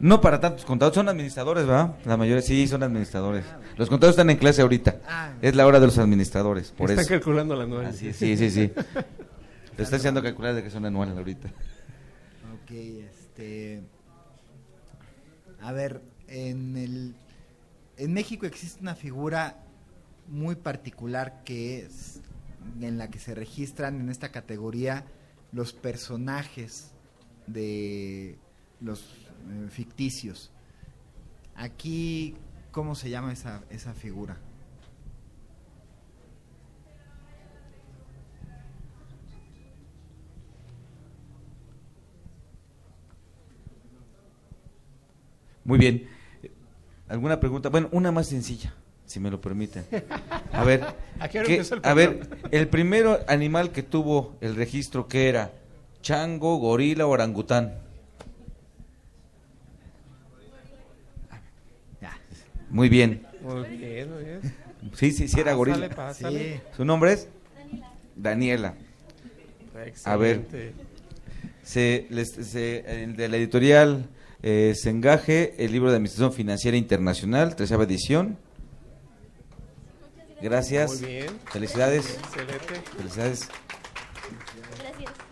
[0.00, 1.96] No para tantos contadores, son administradores, ¿verdad?
[2.06, 3.44] La mayoría sí son administradores.
[3.76, 4.96] Los contadores están en clase ahorita.
[5.06, 5.34] Ah.
[5.42, 7.10] Es la hora de los administradores, por Están eso.
[7.12, 7.92] calculando la anual.
[7.92, 8.72] sí, sí, sí.
[9.76, 11.48] Lo está haciendo calcular de que son anuales ahorita.
[12.54, 13.82] Ok, este...
[15.60, 17.14] A ver, en el
[17.96, 19.62] en México existe una figura
[20.28, 22.20] muy particular que es
[22.80, 25.04] en la que se registran en esta categoría
[25.52, 26.92] los personajes
[27.46, 28.38] de
[28.80, 30.50] los eh, ficticios.
[31.54, 32.36] Aquí,
[32.72, 34.36] ¿cómo se llama esa, esa figura?
[45.64, 46.15] Muy bien.
[47.08, 47.68] ¿Alguna pregunta?
[47.68, 49.84] Bueno, una más sencilla, si me lo permiten.
[50.52, 50.84] A ver,
[51.82, 55.52] a ver, el primer animal que tuvo el registro, ¿qué era?
[56.02, 57.86] ¿Chango, gorila o orangután?
[62.68, 63.24] Muy bien.
[63.40, 64.40] Muy bien, muy bien.
[64.94, 65.88] Sí, sí, sí era gorila.
[66.76, 67.28] ¿Su nombre es?
[68.16, 68.74] Daniela.
[70.04, 70.42] A ver,
[71.62, 72.82] se, les, se,
[73.16, 74.08] de la editorial
[74.42, 78.38] eh, Sengaje, el libro de Administración Financiera Internacional, tercera edición.
[80.40, 81.00] Gracias.
[81.00, 81.26] Muy bien.
[81.46, 82.18] Felicidades.
[82.18, 82.74] Excelente.
[82.96, 83.48] Felicidades.
[83.48, 83.76] Gracias.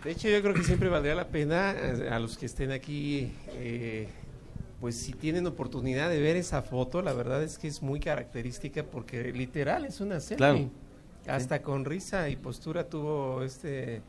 [0.02, 3.32] De hecho, yo creo que siempre valdría la pena eh, a los que estén aquí,
[3.52, 4.08] eh,
[4.80, 8.84] pues si tienen oportunidad de ver esa foto, la verdad es que es muy característica
[8.84, 10.70] porque literal es una selfie.
[11.26, 14.02] Hasta con risa y postura tuvo este,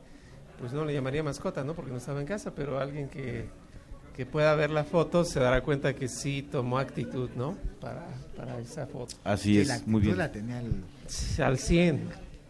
[0.59, 1.73] pues no le llamaría mascota, ¿no?
[1.73, 3.45] Porque no estaba en casa, pero alguien que
[4.15, 7.57] que pueda ver la foto se dará cuenta que sí tomó actitud, ¿no?
[7.81, 9.15] Para, para esa foto.
[9.23, 10.17] Así es, muy bien.
[10.17, 10.83] la tenía el,
[11.43, 12.01] al 100.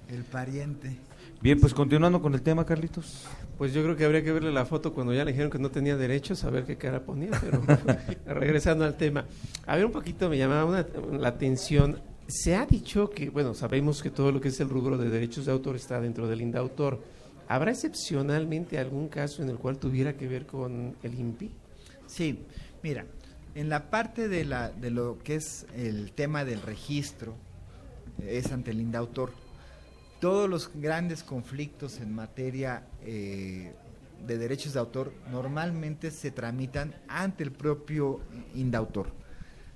[0.10, 0.98] El pariente.
[1.42, 3.26] Bien, pues continuando con el tema, Carlitos.
[3.58, 5.72] Pues yo creo que habría que verle la foto cuando ya le dijeron que no
[5.72, 7.64] tenía derechos, a ver qué cara ponía, pero
[8.28, 9.26] regresando al tema.
[9.66, 12.00] A ver, un poquito me llamaba la atención.
[12.28, 15.46] Se ha dicho que, bueno, sabemos que todo lo que es el rubro de derechos
[15.46, 17.15] de autor está dentro del INDAUTOR
[17.48, 21.52] ¿Habrá excepcionalmente algún caso en el cual tuviera que ver con el INPI?
[22.08, 22.46] Sí,
[22.86, 23.08] Mira,
[23.56, 27.34] en la parte de, la, de lo que es el tema del registro,
[28.24, 29.32] es ante el indautor.
[30.20, 33.74] Todos los grandes conflictos en materia eh,
[34.28, 38.20] de derechos de autor normalmente se tramitan ante el propio
[38.54, 39.08] indautor.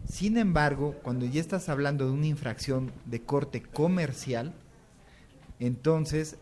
[0.07, 4.53] Sin embargo, cuando ya estás hablando de una infracción de corte comercial,
[5.59, 6.37] entonces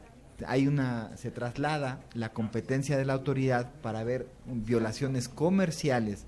[0.45, 6.25] hay una se traslada la competencia de la autoridad para ver violaciones comerciales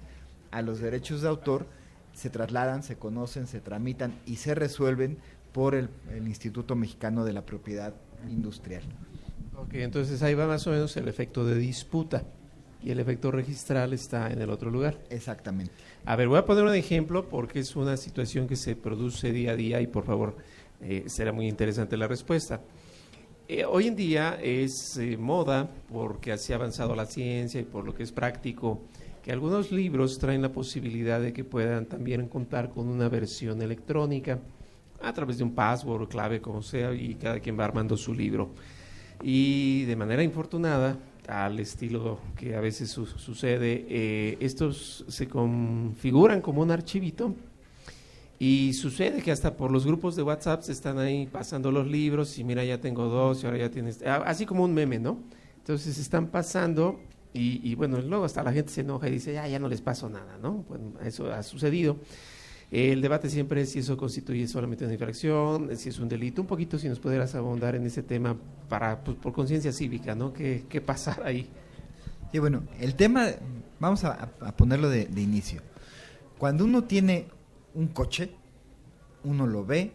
[0.52, 1.68] a los derechos de autor,
[2.14, 5.18] se trasladan, se conocen, se tramitan y se resuelven
[5.54, 7.94] por el, el Instituto Mexicano de la Propiedad
[8.30, 8.84] Industrial.
[9.58, 12.24] Ok, entonces ahí va más o menos el efecto de disputa
[12.82, 14.98] y el efecto registral está en el otro lugar.
[15.10, 15.74] Exactamente.
[16.06, 19.52] A ver, voy a poner un ejemplo porque es una situación que se produce día
[19.52, 20.38] a día y por favor
[20.82, 22.62] eh, será muy interesante la respuesta.
[23.52, 27.84] Eh, hoy en día es eh, moda, porque así ha avanzado la ciencia y por
[27.84, 28.82] lo que es práctico,
[29.24, 34.38] que algunos libros traen la posibilidad de que puedan también contar con una versión electrónica
[35.02, 38.52] a través de un password, clave, como sea, y cada quien va armando su libro.
[39.24, 46.42] Y de manera infortunada, al estilo que a veces su sucede, eh, estos se configuran
[46.42, 47.34] como un archivito
[48.42, 52.40] y sucede que hasta por los grupos de WhatsApp se están ahí pasando los libros
[52.40, 55.20] y mira, ya tengo dos y ahora ya tienes, ah, así como un meme, ¿no?
[55.58, 57.02] Entonces están pasando
[57.34, 59.82] y, y, bueno, luego hasta la gente se enoja y dice, ya, ya no les
[59.82, 60.64] paso nada, ¿no?
[60.70, 61.98] Bueno, eso ha sucedido.
[62.72, 66.42] El debate siempre es si eso constituye solamente una infracción, si es un delito.
[66.42, 68.38] Un poquito si nos pudieras abundar en ese tema
[68.70, 70.32] para pues, por conciencia cívica, ¿no?
[70.32, 71.50] ¿Qué, ¿Qué pasa ahí?
[72.32, 73.28] Sí, bueno, el tema,
[73.80, 75.62] vamos a, ponerlo de inicio.
[76.38, 77.28] Cuando uno tiene
[77.80, 78.36] un coche,
[79.24, 79.94] uno lo ve,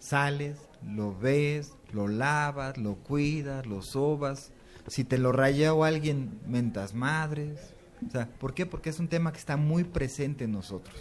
[0.00, 4.50] sales, lo ves, lo lavas, lo cuidas, lo sobas.
[4.88, 7.74] Si te lo rayó alguien, mentas madres.
[8.04, 8.66] O sea, ¿por qué?
[8.66, 10.96] Porque es un tema que está muy presente en nosotros.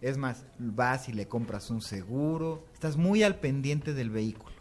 [0.00, 4.56] Es más, vas y le compras un seguro, estás muy al pendiente del vehículo.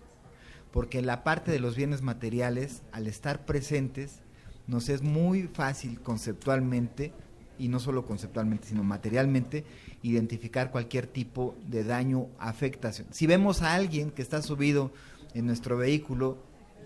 [0.72, 4.22] Porque la parte de los bienes materiales, al estar presentes,
[4.68, 7.12] nos es muy fácil conceptualmente,
[7.58, 9.66] y no solo conceptualmente, sino materialmente,
[10.04, 13.08] identificar cualquier tipo de daño, afectación.
[13.12, 14.92] Si vemos a alguien que está subido
[15.34, 16.38] en nuestro vehículo,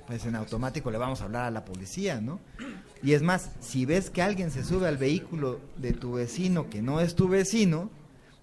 [0.07, 2.39] pues en automático le vamos a hablar a la policía, ¿no?
[3.01, 6.81] Y es más, si ves que alguien se sube al vehículo de tu vecino que
[6.81, 7.89] no es tu vecino,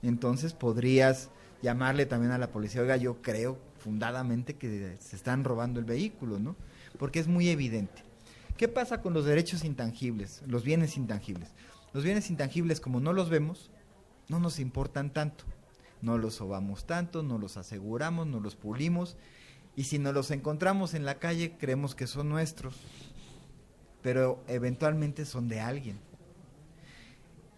[0.03, 1.31] entonces podrías
[1.63, 6.39] llamarle también a la policía, oiga, yo creo fundadamente que se están robando el vehículo,
[6.39, 6.57] ¿no?
[6.99, 8.03] Porque es muy evidente.
[8.57, 11.49] ¿Qué pasa con los derechos intangibles, los bienes intangibles?
[11.93, 13.71] Los bienes intangibles, como no los vemos,
[14.31, 15.45] no nos importan tanto.
[16.03, 19.17] No los sobamos tanto, no los aseguramos, no los pulimos.
[19.75, 22.77] Y si nos los encontramos en la calle, creemos que son nuestros.
[24.03, 25.99] Pero eventualmente son de alguien.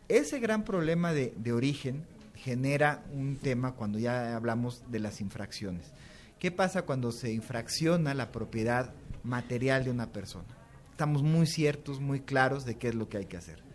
[0.09, 2.05] Ese gran problema de, de origen
[2.35, 5.93] genera un tema cuando ya hablamos de las infracciones.
[6.39, 10.49] ¿Qué pasa cuando se infracciona la propiedad material de una persona?
[10.91, 13.72] Estamos muy ciertos, muy claros de qué es lo que hay que hacer.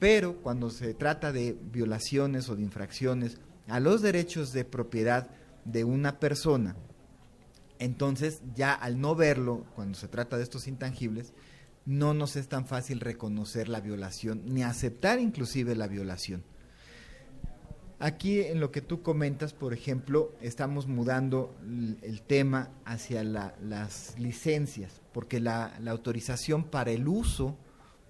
[0.00, 3.38] Pero cuando se trata de violaciones o de infracciones
[3.68, 5.28] a los derechos de propiedad
[5.64, 6.74] de una persona,
[7.78, 11.34] entonces ya al no verlo, cuando se trata de estos intangibles,
[11.84, 16.44] no nos es tan fácil reconocer la violación ni aceptar inclusive la violación.
[17.98, 21.54] Aquí en lo que tú comentas, por ejemplo, estamos mudando
[22.00, 27.58] el tema hacia la, las licencias, porque la, la, autorización para el uso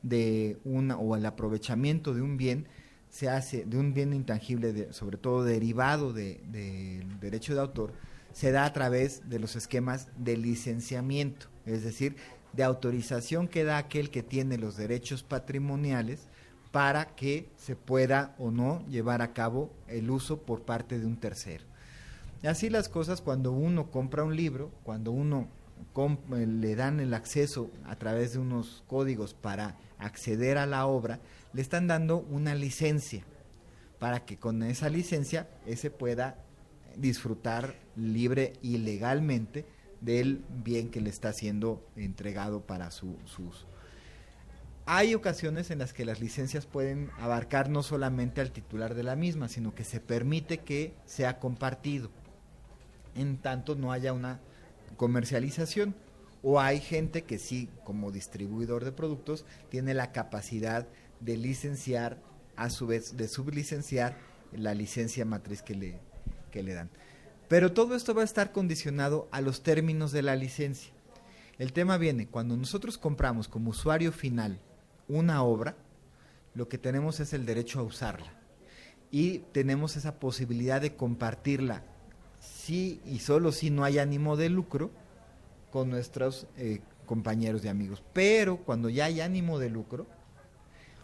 [0.02, 2.66] de una o el aprovechamiento de un bien
[3.10, 7.60] se hace de un bien intangible, de, sobre todo derivado del de, de derecho de
[7.60, 7.92] autor,
[8.32, 12.16] se da a través de los esquemas de licenciamiento, es decir,
[12.52, 16.28] de autorización que da aquel que tiene los derechos patrimoniales
[16.70, 21.16] para que se pueda o no llevar a cabo el uso por parte de un
[21.16, 21.64] tercero.
[22.44, 25.48] Así las cosas cuando uno compra un libro, cuando uno
[26.30, 31.20] le dan el acceso a través de unos códigos para acceder a la obra,
[31.52, 33.24] le están dando una licencia
[33.98, 36.38] para que con esa licencia ese pueda
[36.96, 39.66] disfrutar libre y legalmente
[40.00, 43.66] del bien que le está siendo entregado para su, su uso.
[44.86, 49.14] Hay ocasiones en las que las licencias pueden abarcar no solamente al titular de la
[49.14, 52.10] misma, sino que se permite que sea compartido,
[53.14, 54.40] en tanto no haya una
[54.96, 55.94] comercialización.
[56.42, 60.86] O hay gente que sí, como distribuidor de productos, tiene la capacidad
[61.20, 62.18] de licenciar,
[62.56, 64.16] a su vez, de sublicenciar
[64.52, 65.98] la licencia matriz que le,
[66.50, 66.90] que le dan.
[67.48, 70.92] Pero todo esto va a estar condicionado a los términos de la licencia.
[71.58, 74.60] El tema viene, cuando nosotros compramos como usuario final
[75.08, 75.76] una obra,
[76.54, 78.32] lo que tenemos es el derecho a usarla.
[79.10, 81.82] Y tenemos esa posibilidad de compartirla
[82.38, 84.90] si y solo si no hay ánimo de lucro
[85.70, 88.02] con nuestros eh, compañeros y amigos.
[88.12, 90.06] Pero cuando ya hay ánimo de lucro,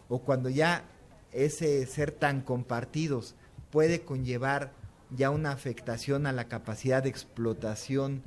[0.08, 0.84] o cuando ya
[1.32, 3.34] ese ser tan compartidos
[3.70, 4.72] puede conllevar
[5.10, 8.22] ya una afectación a la capacidad de explotación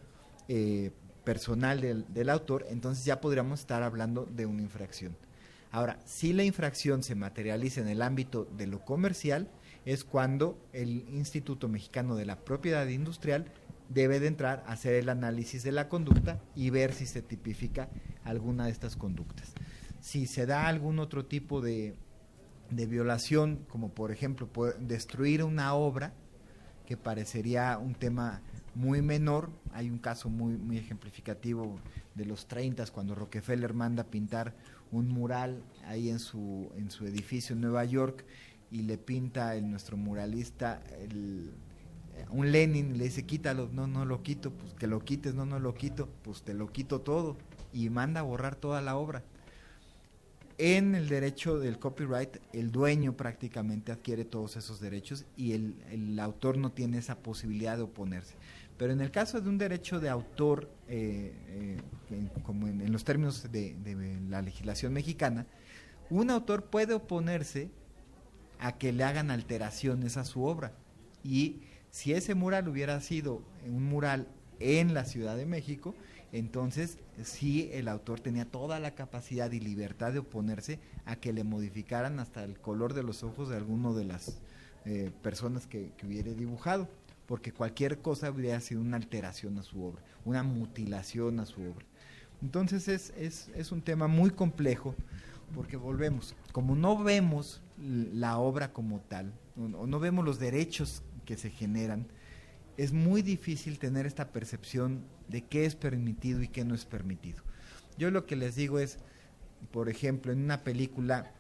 [0.48, 0.92] eh,
[1.24, 5.16] personal del, del, autor, entonces ya podríamos estar hablando de una infracción.
[5.72, 9.50] Ahora, si la infracción se materializa en el ámbito de lo comercial,
[9.86, 13.46] es cuando el Instituto Mexicano de la Propiedad Industrial
[13.90, 17.90] debe de entrar a hacer el análisis de la conducta y ver si se tipifica
[18.24, 19.54] alguna de estas conductas.
[20.00, 21.96] Si se da algún otro tipo de,
[22.70, 26.14] de violación, como por ejemplo destruir una obra,
[26.86, 28.42] que parecería un tema
[28.74, 31.80] muy menor, hay un caso muy, muy ejemplificativo
[32.16, 34.56] de los 30 cuando Rockefeller manda pintar
[34.92, 38.26] un mural ahí en su, en su edificio en Nueva York
[38.72, 41.52] y le pinta el, nuestro muralista el,
[42.30, 45.60] un Lenin, le dice quítalo, no, no lo quito, pues que lo quites, no, no
[45.60, 47.38] lo quito, pues te lo quito todo
[47.74, 49.24] y manda a borrar toda la obra.
[50.58, 56.20] En el derecho del copyright, el dueño prácticamente adquiere todos esos derechos y el, el
[56.20, 58.36] autor no tiene esa posibilidad de oponerse.
[58.78, 61.34] Pero en el caso de un derecho de autor, eh,
[62.10, 65.46] eh, como en, los términos de, de la legislación mexicana,
[66.10, 67.70] un autor puede oponerse
[68.60, 70.74] a que le hagan alteraciones a su obra.
[71.24, 71.62] Y
[71.92, 74.28] si ese mural hubiera sido un mural
[74.60, 75.96] en la Ciudad de México,
[76.32, 81.44] entonces sí el autor tenía toda la capacidad y libertad de oponerse a que le
[81.44, 84.40] modificaran hasta el color de los ojos de alguno de las
[84.86, 86.88] eh, personas que, que, hubiera dibujado,
[87.26, 91.86] porque cualquier cosa hubiera sido una alteración a su obra, una mutilación a su obra.
[92.42, 94.96] Entonces es, es, es un tema muy complejo,
[95.54, 101.38] porque volvemos, como no vemos la obra como tal, o no vemos los derechos que
[101.38, 102.08] se generan,
[102.76, 107.44] es muy difícil tener esta percepción de qué es permitido y qué no es permitido.
[108.00, 108.98] Yo lo que les digo es,
[109.70, 111.32] por ejemplo, en una película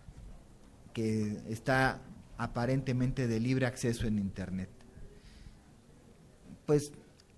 [0.94, 2.02] que está
[2.38, 4.70] aparentemente de libre acceso en Internet,
[6.68, 6.92] pues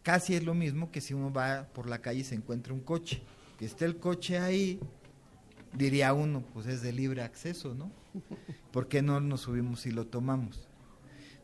[0.04, 2.82] casi es lo mismo que si uno va por la calle y se encuentra un
[2.82, 3.24] coche.
[3.58, 4.78] Que esté el coche ahí,
[5.72, 7.90] diría uno, pues es de libre acceso, ¿no?
[8.74, 10.68] ¿Por qué no nos subimos y lo tomamos?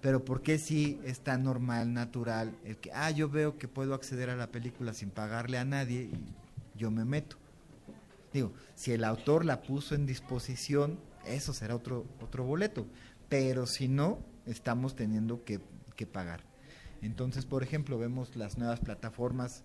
[0.01, 4.29] Pero ¿por qué sí está normal, natural, el que, ah, yo veo que puedo acceder
[4.29, 7.37] a la película sin pagarle a nadie y yo me meto?
[8.31, 12.85] Digo, si el autor la puso en disposición, eso será otro, otro boleto.
[13.29, 15.59] Pero si no, estamos teniendo que,
[15.95, 16.41] que pagar.
[17.01, 19.63] Entonces, por ejemplo, vemos las nuevas plataformas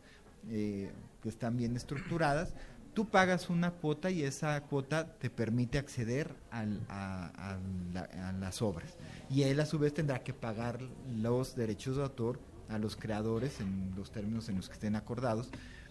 [0.51, 0.91] eh,
[1.23, 2.53] que están bien estructuradas,
[2.95, 7.59] tú pagas una cuota y esa cuota te permite acceder al, a, a,
[7.93, 8.97] la, a, las obras.
[9.31, 10.81] Y él a su vez tendrá que pagar
[11.17, 12.39] los derechos de autor
[12.69, 15.51] a los creadores en los términos en los que estén acordados,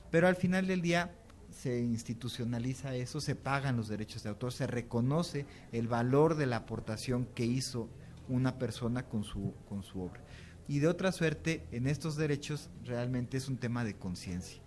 [0.09, 1.11] pero al final del día
[1.51, 6.57] se institucionaliza eso, se pagan los derechos de autor, se reconoce el valor de la
[6.57, 7.89] aportación que hizo
[8.29, 10.21] una persona con su, con su obra.
[10.67, 14.61] Y de otra suerte, en estos derechos realmente es un tema de conciencia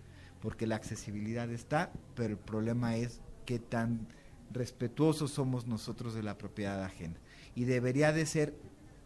[0.45, 4.05] porque la accesibilidad está, pero el problema es qué tan
[4.51, 7.15] respetuosos somos nosotros de la propiedad ajena.
[7.55, 8.53] Y debería de ser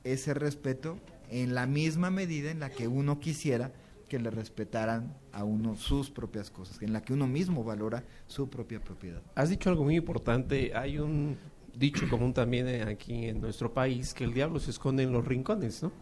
[0.04, 3.72] ese respeto en la misma medida en la que uno quisiera
[4.10, 8.50] que le respetaran a uno sus propias cosas, en la que uno mismo valora su
[8.50, 9.22] propia propiedad.
[9.36, 11.38] Has dicho algo muy importante, hay un
[11.74, 15.84] dicho común también aquí en nuestro país que el diablo se esconde en los rincones,
[15.84, 15.94] ¿no?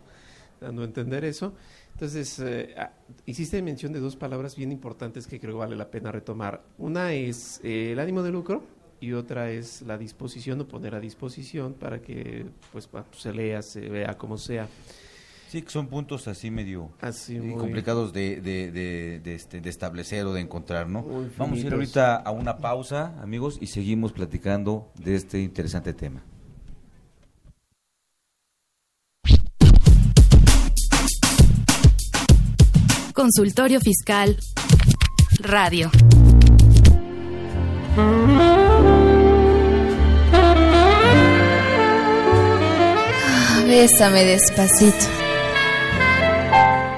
[0.59, 1.53] Dando a entender eso.
[1.93, 2.75] Entonces, eh,
[3.25, 6.63] hiciste mención de dos palabras bien importantes que creo que vale la pena retomar.
[6.77, 8.63] Una es eh, el ánimo de lucro
[8.99, 13.89] y otra es la disposición o poner a disposición para que pues se lea, se
[13.89, 14.67] vea como sea.
[15.49, 19.69] Sí, que son puntos así medio así muy complicados de, de, de, de, este, de
[19.69, 21.05] establecer o de encontrar, ¿no?
[21.37, 26.21] Vamos a ir ahorita a una pausa, amigos, y seguimos platicando de este interesante tema.
[33.18, 34.38] Consultorio Fiscal
[35.39, 35.89] Radio.
[43.65, 45.07] Bésame despacito.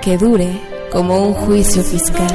[0.01, 0.59] Que dure
[0.91, 2.27] como un juicio fiscal.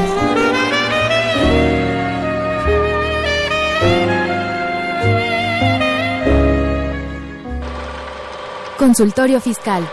[8.79, 9.87] Consultorio Fiscal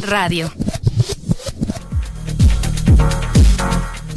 [0.00, 0.50] Radio.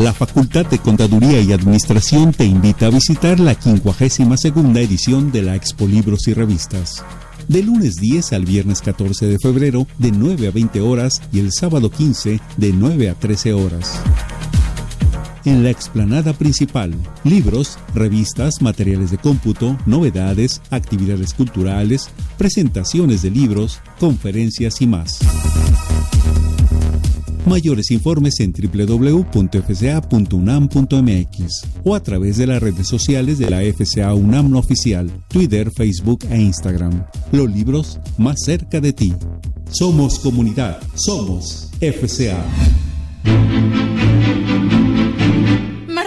[0.01, 5.43] La Facultad de Contaduría y Administración te invita a visitar la 52 segunda edición de
[5.43, 7.05] la Expo Libros y Revistas.
[7.47, 11.51] de lunes 10 al viernes 14 de febrero de 9 a 20 horas y el
[11.51, 14.01] sábado 15 de 9 a 13 horas
[15.45, 16.93] en la explanada principal.
[17.23, 25.19] Libros, revistas, materiales de cómputo, novedades, actividades culturales, presentaciones de libros, conferencias y más.
[27.45, 29.31] Mayores informes en www.fca.unam.mx
[31.83, 36.39] o a través de las redes sociales de la FCA UNAM oficial, Twitter, Facebook e
[36.39, 37.03] Instagram.
[37.31, 39.13] Los libros más cerca de ti.
[39.71, 42.45] Somos comunidad, somos FCA.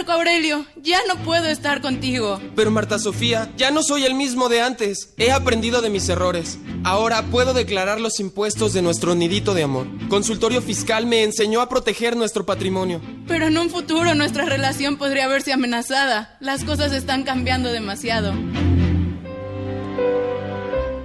[0.05, 2.39] Marco Aurelio, ya no puedo estar contigo.
[2.55, 5.15] Pero Marta Sofía, ya no soy el mismo de antes.
[5.17, 6.59] He aprendido de mis errores.
[6.85, 9.87] Ahora puedo declarar los impuestos de nuestro nidito de amor.
[10.11, 13.01] Consultorio Fiscal me enseñó a proteger nuestro patrimonio.
[13.27, 16.37] Pero en un futuro nuestra relación podría verse amenazada.
[16.39, 18.35] Las cosas están cambiando demasiado.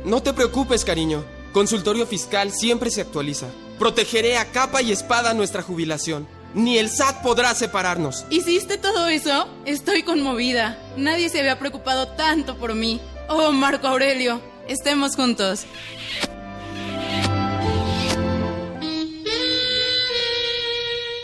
[0.03, 1.23] No te preocupes, cariño.
[1.53, 3.47] Consultorio Fiscal siempre se actualiza.
[3.79, 6.27] Protegeré a capa y espada nuestra jubilación.
[6.53, 8.25] Ni el SAT podrá separarnos.
[8.29, 9.47] ¿Hiciste todo eso?
[9.65, 10.77] Estoy conmovida.
[10.97, 12.99] Nadie se había preocupado tanto por mí.
[13.27, 15.65] Oh, Marco Aurelio, estemos juntos.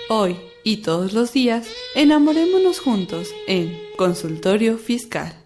[0.10, 5.45] Hoy y todos los días, enamorémonos juntos en Consultorio Fiscal.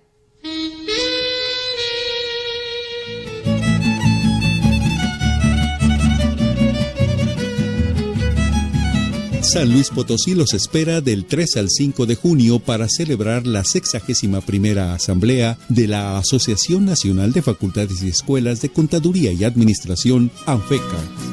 [9.50, 14.42] San Luis Potosí los espera del 3 al 5 de junio para celebrar la 61
[14.42, 20.84] primera Asamblea de la Asociación Nacional de Facultades y Escuelas de Contaduría y Administración, ANFECA.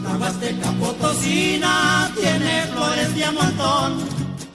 [0.03, 2.57] La Potosina tiene.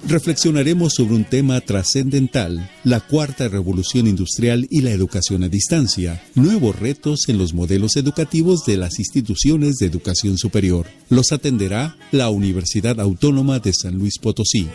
[0.08, 6.78] Reflexionaremos sobre un tema trascendental, la cuarta revolución industrial y la educación a distancia, nuevos
[6.80, 10.88] retos en los modelos educativos de las instituciones de educación superior.
[11.10, 14.68] Los atenderá la Universidad Autónoma de San Luis Potosí.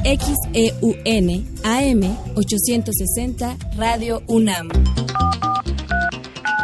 [0.07, 4.69] XEUN AM 860 Radio UNAM.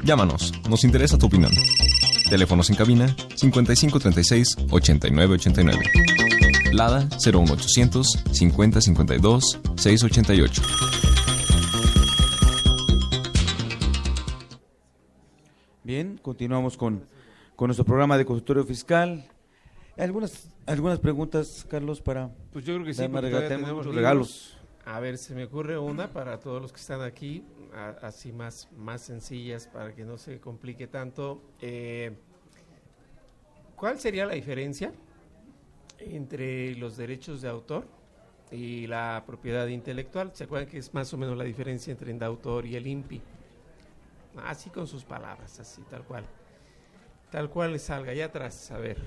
[0.05, 1.51] Llámanos, nos interesa tu opinión.
[2.31, 5.83] Teléfonos en cabina 5536 8989.
[6.73, 10.63] Lada 01800 5052 688.
[15.83, 17.05] Bien, continuamos con,
[17.57, 19.27] con nuestro programa de consultorio fiscal.
[19.99, 24.57] Algunas algunas preguntas, Carlos, para Pues yo creo que sí, porque tenemos regalos.
[24.85, 28.69] A ver, se me ocurre una para todos los que están aquí, a- así más,
[28.77, 31.41] más sencillas para que no se complique tanto.
[31.61, 32.13] Eh,
[33.77, 34.93] ¿Cuál sería la diferencia
[35.99, 37.87] entre los derechos de autor
[38.51, 40.33] y la propiedad intelectual?
[40.35, 43.21] ¿Se acuerdan que es más o menos la diferencia entre el autor y el INPI?
[44.45, 46.25] Así con sus palabras, así, tal cual.
[47.31, 48.99] Tal cual le salga, allá atrás, a ver.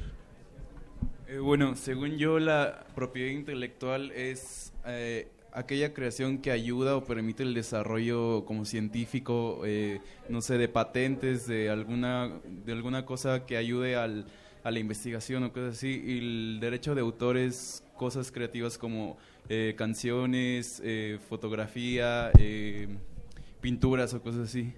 [1.28, 7.42] Eh, bueno, según yo, la propiedad intelectual es eh, aquella creación que ayuda o permite
[7.42, 12.32] el desarrollo como científico, eh, no sé, de patentes, de alguna,
[12.66, 14.28] de alguna cosa que ayude al,
[14.64, 16.02] a la investigación o cosas así.
[16.06, 19.18] Y el derecho de autor es cosas creativas como
[19.50, 22.88] eh, canciones, eh, fotografía, eh,
[23.62, 24.74] pinturas o cosas así.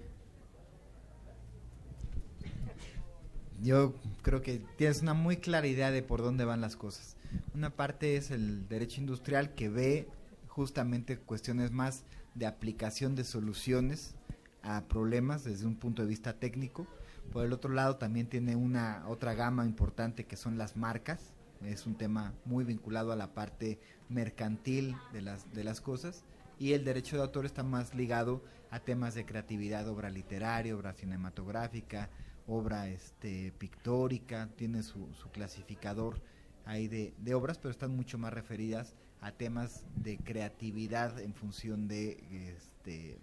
[3.62, 7.16] Yo creo que tienes una muy clara idea de por dónde van las cosas.
[7.54, 10.08] Una parte es el derecho industrial que ve
[10.46, 12.04] justamente cuestiones más
[12.34, 14.14] de aplicación de soluciones
[14.62, 16.86] a problemas desde un punto de vista técnico.
[17.32, 21.32] Por el otro lado también tiene una otra gama importante que son las marcas.
[21.64, 26.24] Es un tema muy vinculado a la parte mercantil de las de las cosas
[26.58, 30.92] y el derecho de autor está más ligado a temas de creatividad, obra literaria, obra
[30.92, 32.10] cinematográfica,
[32.48, 36.20] obra este pictórica, tiene su, su clasificador
[36.64, 42.22] ahí de, obras, pero están mucho más referidas a temas de creatividad en función de
[42.56, 43.18] este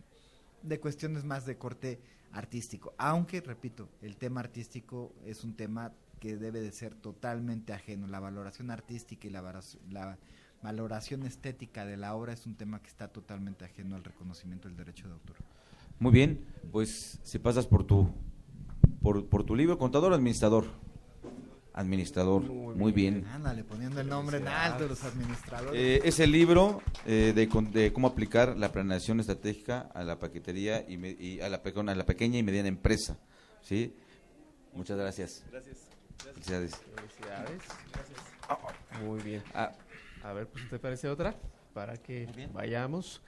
[0.63, 1.99] de cuestiones más de corte
[2.31, 2.95] artístico.
[2.97, 8.07] Aunque, repito, el tema artístico es un tema que debe de ser totalmente ajeno.
[8.07, 9.61] La valoración artística y la,
[9.91, 10.17] la
[10.63, 14.75] valoración estética de la obra es un tema que está totalmente ajeno al reconocimiento del
[14.75, 15.35] derecho de autor.
[15.99, 18.11] Muy bien, pues si pasas por tu
[19.05, 20.65] por, por tu libro, contador o administrador.
[21.73, 23.25] Administrador, muy, bien.
[23.27, 25.79] Ándale, poniendo el nombre en alto los administradores.
[25.79, 30.17] Eh, es el libro eh, de, con- de cómo aplicar la planeación estratégica a la
[30.17, 33.19] paquetería y, me- y a, la, a la pequeña y mediana empresa.
[33.61, 33.93] ¿sí?
[34.73, 35.43] Muchas gracias.
[35.51, 35.77] Gracias.
[36.33, 36.75] Felicidades.
[36.95, 37.61] Felicidades.
[39.05, 39.43] Muy bien.
[39.53, 41.35] A ver, pues ¿te parece otra?
[41.75, 43.21] Para que vayamos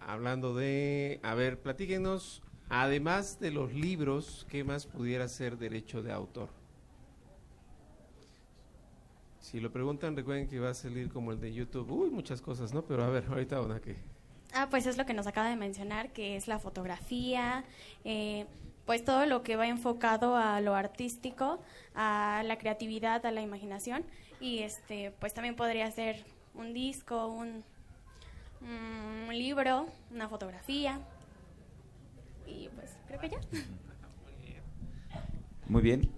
[0.00, 1.20] hablando de...
[1.22, 6.48] A ver, platíquenos, además de los libros, ¿qué más pudiera ser derecho de autor?
[9.40, 11.90] Si lo preguntan, recuerden que va a salir como el de YouTube.
[11.90, 12.82] Uy, muchas cosas, ¿no?
[12.82, 13.96] Pero a ver, ahorita una que...
[14.54, 17.64] Ah, pues es lo que nos acaba de mencionar, que es la fotografía,
[18.04, 18.46] eh,
[18.86, 21.60] pues todo lo que va enfocado a lo artístico,
[21.94, 24.04] a la creatividad, a la imaginación,
[24.40, 27.64] y este, pues también podría ser un disco, un,
[28.62, 31.00] un libro, una fotografía,
[32.46, 33.40] y pues creo que ya.
[35.66, 36.10] Muy bien.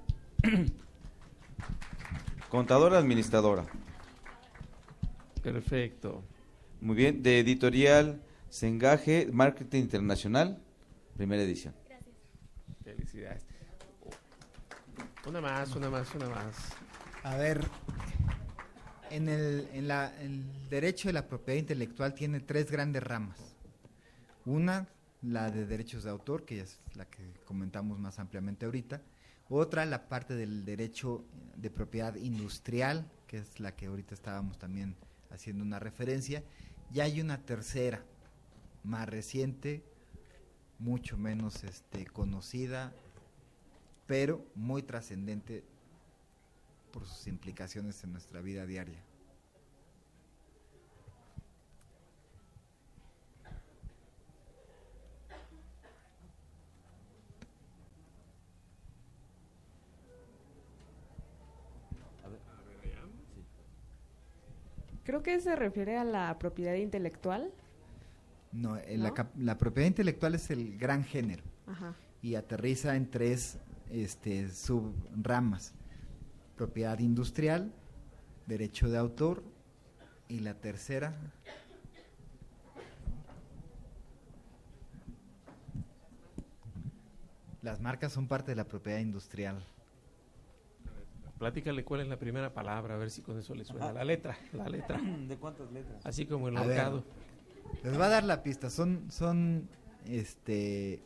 [2.50, 3.66] Contadora administradora.
[5.42, 6.24] Perfecto.
[6.80, 7.22] Muy bien.
[7.22, 10.62] De editorial Sengaje Marketing Internacional,
[11.16, 11.74] primera edición.
[12.82, 13.44] Felicidades.
[15.26, 16.56] Una más, una más, una más.
[17.24, 17.60] A ver,
[19.10, 23.56] en el, en la, el derecho de la propiedad intelectual tiene tres grandes ramas.
[24.44, 24.86] Una,
[25.26, 29.02] la de derechos de autor, que es la que comentamos más ampliamente ahorita.
[29.48, 31.24] Otra, la parte del derecho
[31.56, 34.96] de propiedad industrial, que es la que ahorita estábamos también
[35.30, 36.44] haciendo una referencia.
[36.92, 38.04] Y hay una tercera,
[38.84, 39.82] más reciente,
[40.78, 42.92] mucho menos este, conocida,
[44.06, 45.64] pero muy trascendente
[46.92, 49.02] por sus implicaciones en nuestra vida diaria.
[65.06, 67.52] Creo que se refiere a la propiedad intelectual.
[68.50, 68.98] No, eh,
[69.36, 71.94] La, propiedad intelectual es el gran género Ajá.
[72.22, 73.58] y aterriza en tres
[73.92, 75.74] este, subramas.
[76.56, 77.72] Propiedad industrial,
[78.46, 79.44] derecho de autor
[80.28, 81.14] y la tercera...
[87.62, 89.64] Las marcas son parte de la propiedad industrial.
[91.38, 93.84] Platícale cuál es la primera palabra, a ver si con eso le suena.
[93.86, 93.92] Ajá.
[93.92, 94.98] La letra, la letra.
[95.28, 96.04] ¿De cuántas letras?
[96.06, 97.04] Así como el A ver, mercado.
[97.82, 98.70] les voy a dar la pista.
[98.70, 99.68] Son, son
[100.06, 101.02] este,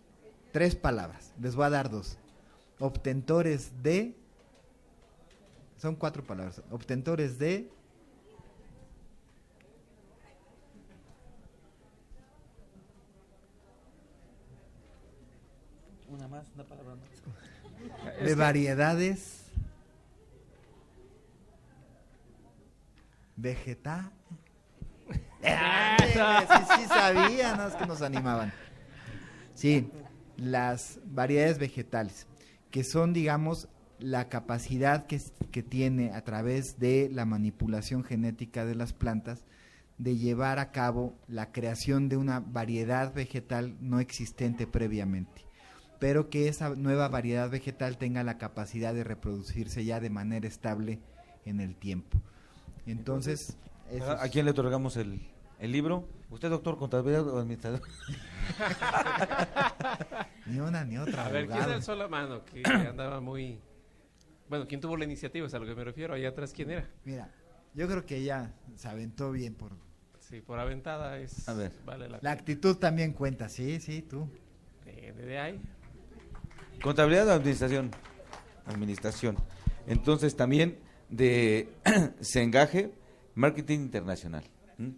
[0.52, 1.34] tres palabras.
[1.40, 2.18] Les voy a dar dos.
[2.78, 4.14] Obtentores de.
[5.78, 6.62] Son cuatro palabras.
[6.70, 7.68] Obtentores de.
[16.08, 18.24] Una más, una palabra más.
[18.24, 19.39] De variedades.
[23.40, 24.12] Vegeta.
[25.42, 28.52] sí, sí sabía, no es que nos animaban.
[29.54, 29.90] Sí,
[30.36, 32.26] las variedades vegetales,
[32.70, 33.68] que son, digamos,
[33.98, 35.20] la capacidad que,
[35.50, 39.44] que tiene a través de la manipulación genética de las plantas
[39.98, 45.44] de llevar a cabo la creación de una variedad vegetal no existente previamente,
[45.98, 51.00] pero que esa nueva variedad vegetal tenga la capacidad de reproducirse ya de manera estable
[51.44, 52.18] en el tiempo.
[52.86, 53.56] Entonces,
[54.00, 55.20] ¿A, quién le otorgamos el,
[55.58, 56.08] el libro?
[56.30, 57.80] ¿Usted, doctor, contabilidad o administrador?
[60.46, 61.26] Ni una ni otra.
[61.26, 61.74] A ver, ¿quién abogado.
[61.74, 62.44] alzó la mano?
[62.44, 63.58] Que andaba muy...
[64.48, 65.46] Bueno, ¿quién tuvo la iniciativa?
[65.46, 66.14] Es a lo que me refiero.
[66.14, 66.88] Allá atrás, ¿quién era?
[67.04, 67.30] Mira,
[67.74, 69.72] yo creo que ella se aventó bien por...
[70.18, 71.48] Sí, por aventada es...
[71.48, 71.72] A ver.
[71.84, 74.28] Vale la, La actitud también cuenta, sí, sí, tú.
[74.86, 75.60] Eh, de ahí.
[76.82, 77.90] ¿Contabilidad o administración?
[78.66, 79.36] Administración.
[79.86, 80.78] Entonces también
[81.10, 81.68] de
[82.20, 82.92] Sengaje,
[83.34, 84.44] Marketing Internacional.
[84.78, 84.90] ¿Mm?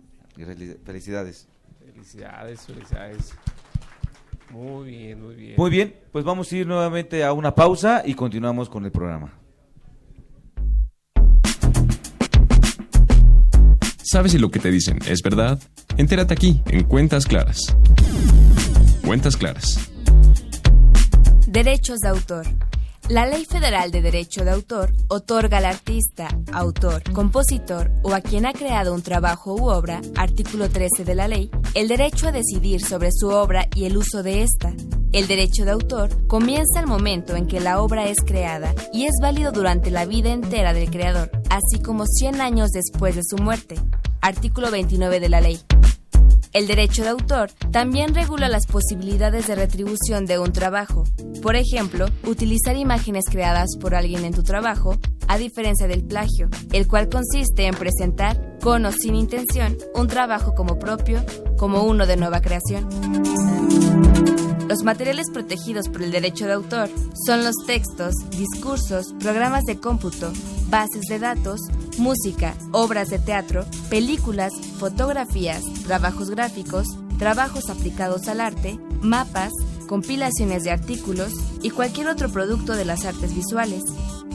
[0.85, 1.49] Felicidades.
[1.93, 3.35] Felicidades, felicidades.
[4.51, 5.55] Muy bien, muy bien.
[5.57, 9.33] Muy bien, pues vamos a ir nuevamente a una pausa y continuamos con el programa.
[14.05, 15.59] ¿Sabes si lo que te dicen es verdad?
[15.97, 17.61] Entérate aquí, en Cuentas Claras.
[19.07, 19.91] Cuentas Claras.
[21.47, 22.47] Derechos de autor.
[23.09, 28.47] La Ley Federal de Derecho de Autor otorga al artista, autor, compositor o a quien
[28.47, 32.81] ha creado un trabajo u obra, artículo 13 de la ley, el derecho a decidir
[32.81, 34.73] sobre su obra y el uso de ésta.
[35.13, 39.13] El derecho de autor comienza al momento en que la obra es creada y es
[39.21, 43.75] válido durante la vida entera del creador, así como 100 años después de su muerte.
[44.23, 45.61] artículo 29 de la ley.
[46.53, 51.05] El derecho de autor también regula las posibilidades de retribución de un trabajo.
[51.43, 54.99] Por ejemplo, utilizar imágenes creadas por alguien en tu trabajo,
[55.29, 60.55] a diferencia del plagio, el cual consiste en presentar, con o sin intención, un trabajo
[60.55, 61.25] como propio,
[61.57, 62.87] como uno de nueva creación.
[64.69, 66.91] Los materiales protegidos por el derecho de autor
[67.27, 70.33] son los textos, discursos, programas de cómputo,
[70.69, 71.61] bases de datos,
[71.99, 76.89] música, obras de teatro, películas, fotografías, trabajos gráficos,
[77.19, 79.53] trabajos aplicados al arte, mapas,
[79.87, 81.33] compilaciones de artículos
[81.63, 83.83] y cualquier otro producto de las artes visuales.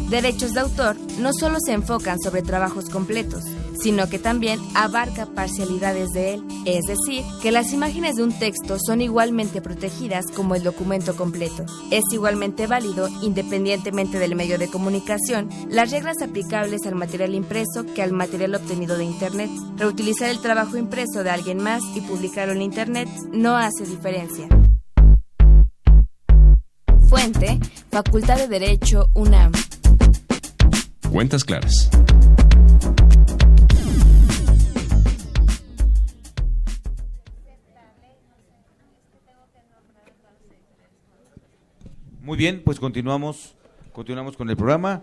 [0.09, 3.43] Derechos de autor no solo se enfocan sobre trabajos completos,
[3.82, 8.78] sino que también abarca parcialidades de él, es decir, que las imágenes de un texto
[8.80, 11.65] son igualmente protegidas como el documento completo.
[11.91, 18.01] Es igualmente válido, independientemente del medio de comunicación, las reglas aplicables al material impreso que
[18.01, 19.49] al material obtenido de Internet.
[19.78, 24.47] Reutilizar el trabajo impreso de alguien más y publicarlo en Internet no hace diferencia.
[27.07, 27.59] Fuente,
[27.89, 29.53] Facultad de Derecho UNAM.
[31.09, 31.89] Cuentas claras.
[42.28, 43.55] Muy bien, pues continuamos,
[43.93, 45.01] continuamos con el programa.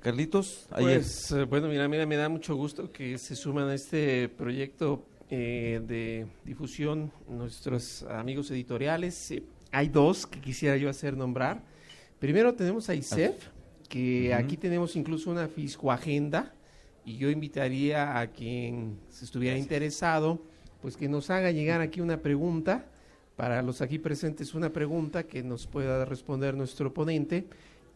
[0.00, 3.74] Carlitos, ahí Pues eh, bueno, mira, mira, me da mucho gusto que se suman a
[3.74, 9.30] este proyecto eh, de difusión nuestros amigos editoriales.
[9.30, 11.62] Eh, hay dos que quisiera yo hacer nombrar.
[12.18, 13.46] Primero tenemos a ISEF,
[13.88, 16.52] que aquí tenemos incluso una fiscoagenda
[17.02, 20.38] y yo invitaría a quien se estuviera interesado,
[20.82, 22.84] pues que nos haga llegar aquí una pregunta
[23.38, 27.46] para los aquí presentes una pregunta que nos pueda responder nuestro ponente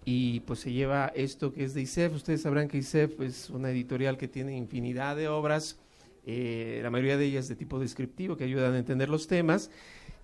[0.05, 2.14] y pues se lleva esto que es de ISEF.
[2.14, 5.80] Ustedes sabrán que ISEF es una editorial que tiene infinidad de obras,
[6.24, 9.68] eh, la mayoría de ellas de tipo descriptivo que ayudan a entender los temas.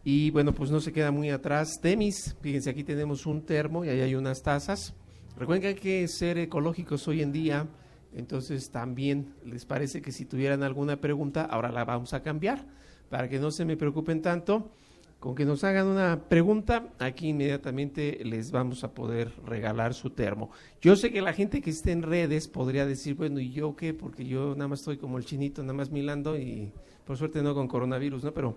[0.05, 1.81] Y bueno, pues no se queda muy atrás.
[1.83, 4.95] Temis, fíjense, aquí tenemos un termo y ahí hay unas tazas.
[5.37, 7.67] Recuerden que hay que ser ecológicos hoy en día,
[8.15, 12.65] entonces también les parece que si tuvieran alguna pregunta, ahora la vamos a cambiar
[13.11, 14.71] para que no se me preocupen tanto.
[15.21, 20.51] Con que nos hagan una pregunta, aquí inmediatamente les vamos a poder regalar su termo.
[20.81, 23.95] Yo sé que la gente que esté en redes podría decir, bueno, ¿y yo qué?
[23.95, 26.71] Porque yo nada más estoy como el chinito, nada más milando y
[27.05, 28.33] por suerte no con coronavirus, ¿no?
[28.33, 28.55] Pero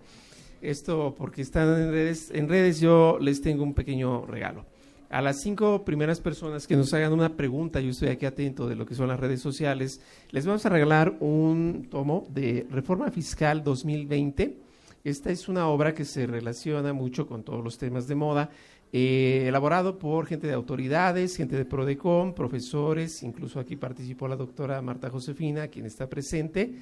[0.62, 4.68] esto, porque están en redes, en redes yo les tengo un pequeño regalo.
[5.10, 8.76] A las cinco primeras personas que nos hagan una pregunta, yo estoy aquí atento de
[8.76, 10.00] lo que son las redes sociales,
[10.30, 14.71] les vamos a regalar un tomo de Reforma Fiscal 2020.
[15.04, 18.52] Esta es una obra que se relaciona mucho con todos los temas de moda,
[18.94, 24.82] eh, elaborado por gente de autoridades, gente de Prodecom, profesores, incluso aquí participó la doctora
[24.82, 26.76] Marta Josefina, quien está presente.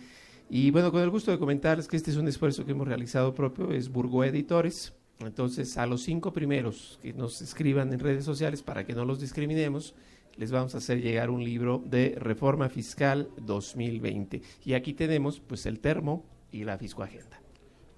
[0.50, 3.34] Y bueno, con el gusto de comentarles que este es un esfuerzo que hemos realizado
[3.34, 4.94] propio, es Burgo Editores.
[5.20, 9.22] Entonces, a los cinco primeros que nos escriban en redes sociales para que no los
[9.22, 9.94] discriminemos,
[10.36, 14.42] les vamos a hacer llegar un libro de Reforma Fiscal 2020.
[14.66, 17.49] Y aquí tenemos pues el termo y la fiscoagenda.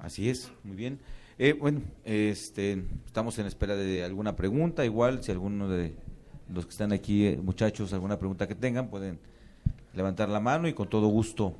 [0.01, 0.99] Así es, muy bien.
[1.37, 4.83] Eh, bueno, este, estamos en espera de alguna pregunta.
[4.83, 5.95] Igual, si alguno de
[6.49, 9.19] los que están aquí, eh, muchachos, alguna pregunta que tengan, pueden
[9.93, 11.55] levantar la mano y con todo gusto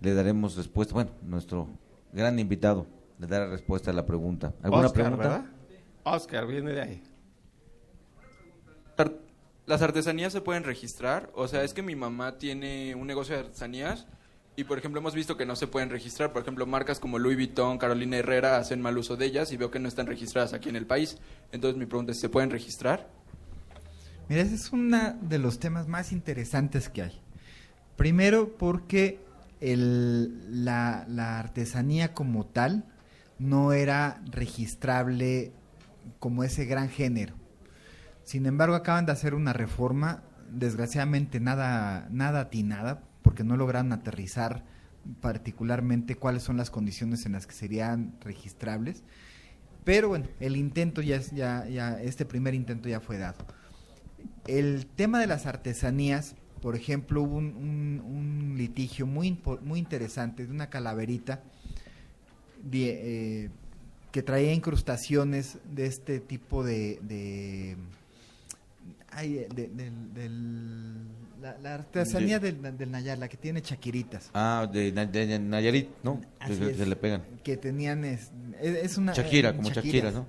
[0.00, 0.94] le daremos respuesta.
[0.94, 1.68] Bueno, nuestro
[2.12, 2.86] gran invitado
[3.18, 4.54] le dará respuesta a la pregunta.
[4.62, 5.28] ¿Alguna Oscar, pregunta?
[5.28, 5.44] ¿verdad?
[6.04, 7.02] Oscar, viene de ahí.
[9.66, 13.42] Las artesanías se pueden registrar, o sea, es que mi mamá tiene un negocio de
[13.42, 14.06] artesanías
[14.58, 17.36] y por ejemplo hemos visto que no se pueden registrar, por ejemplo, marcas como Louis
[17.36, 20.68] Vuitton, Carolina Herrera hacen mal uso de ellas y veo que no están registradas aquí
[20.68, 21.16] en el país.
[21.52, 23.08] Entonces mi pregunta es, ¿se pueden registrar?
[24.28, 27.20] Mira, ese es uno de los temas más interesantes que hay.
[27.94, 29.20] Primero porque
[29.60, 32.84] el- la, la artesanía como tal
[33.38, 35.52] no era registrable
[36.18, 37.36] como ese gran género.
[38.24, 44.64] Sin embargo, acaban de hacer una reforma, desgraciadamente nada, nada atinada, porque no lograron aterrizar
[45.20, 49.02] particularmente cuáles son las condiciones en las que serían registrables.
[49.84, 53.44] Pero bueno, el intento ya, ya, ya, este primer intento ya fue dado.
[54.46, 60.70] El tema de las artesanías, por ejemplo, hubo un, litigio muy, muy interesante de una
[60.70, 61.42] calaverita
[62.72, 63.50] eh,
[64.10, 66.98] que traía incrustaciones de este tipo de...
[67.02, 67.76] de
[70.14, 74.30] del- la, la artesanía del, del Nayar, la que tiene chaquiritas.
[74.34, 76.20] Ah, de, de Nayarit, ¿no?
[76.48, 76.58] Es.
[76.58, 77.22] que le pegan.
[77.42, 78.30] Que tenían es,
[78.60, 79.70] es- una Shakira, eh, como.
[79.70, 80.26] Shakira, ¿no?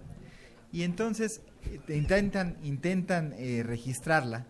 [0.72, 4.46] Y entonces eh, te intentan intentan eh, registrarla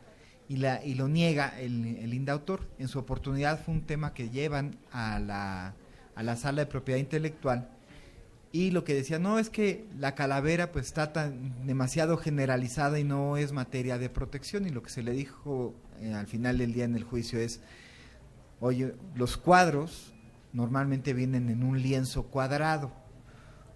[0.50, 2.68] y, la, y lo niega el, el indautor.
[2.78, 5.76] En su oportunidad fue un tema que llevan a la,
[6.16, 7.70] a la sala de propiedad intelectual
[8.52, 13.04] y lo que decía, no, es que la calavera pues está tan demasiado generalizada y
[13.04, 16.74] no es materia de protección y lo que se le dijo eh, al final del
[16.74, 17.62] día en el juicio es,
[18.60, 20.14] oye, los cuadros
[20.54, 22.92] normalmente vienen en un lienzo cuadrado,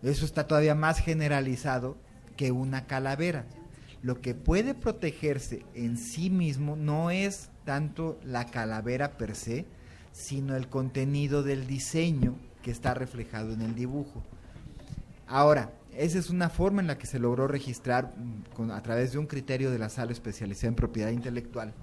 [0.02, 1.98] eso está todavía más generalizado
[2.36, 3.46] que una calavera.
[4.02, 9.66] Lo que puede protegerse en sí mismo no es tanto la calavera per se,
[10.12, 14.24] sino el contenido del diseño que está reflejado en el dibujo.
[15.26, 19.14] Ahora, esa es una forma en la que se logró registrar mm, con, a través
[19.14, 21.74] de un criterio de la sala especializada en propiedad intelectual,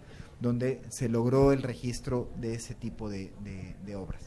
[0.41, 3.31] donde se logró el registro de ese tipo de,
[3.97, 4.23] obras.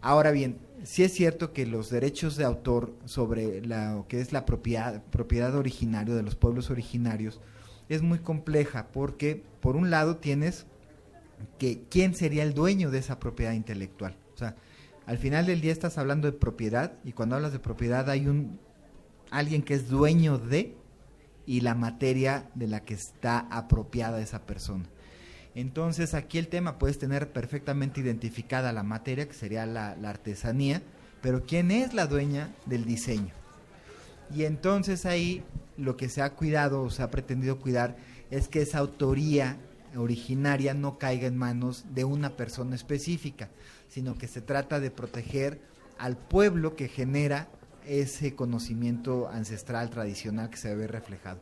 [0.00, 4.44] Ahora bien, sí es cierto que los derechos de autor sobre lo que es la
[4.44, 7.40] propiedad, propiedad originaria de los pueblos originarios
[7.88, 10.66] es muy compleja porque por un lado tienes
[11.58, 14.16] que quién sería el dueño de esa propiedad intelectual.
[14.34, 14.56] O sea,
[15.06, 18.58] al final del día estás hablando de propiedad y cuando hablas de propiedad hay un
[19.30, 20.76] alguien que es dueño de
[21.46, 24.84] y la materia de la que está apropiada esa persona.
[25.54, 30.82] Entonces aquí el tema puedes tener perfectamente identificada la materia, que sería la, artesanía,
[31.22, 33.32] pero ¿quién es la dueña del diseño?
[34.34, 35.42] Y entonces ahí
[35.76, 37.96] lo que se ha cuidado o se ha pretendido cuidar
[38.30, 39.56] es que esa autoría
[39.96, 43.48] originaria no caiga en manos de una persona específica,
[43.88, 45.60] sino que se trata de proteger
[45.98, 47.48] al pueblo que genera
[47.86, 51.38] ese conocimiento ancestral tradicional que se ve reflejado.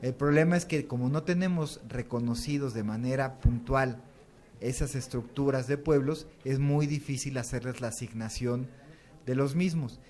[0.00, 4.00] El problema es que como no tenemos reconocidos de manera puntual
[4.60, 8.68] esas estructuras de pueblos, es muy difícil hacerles la asignación
[9.26, 10.00] de los mismos.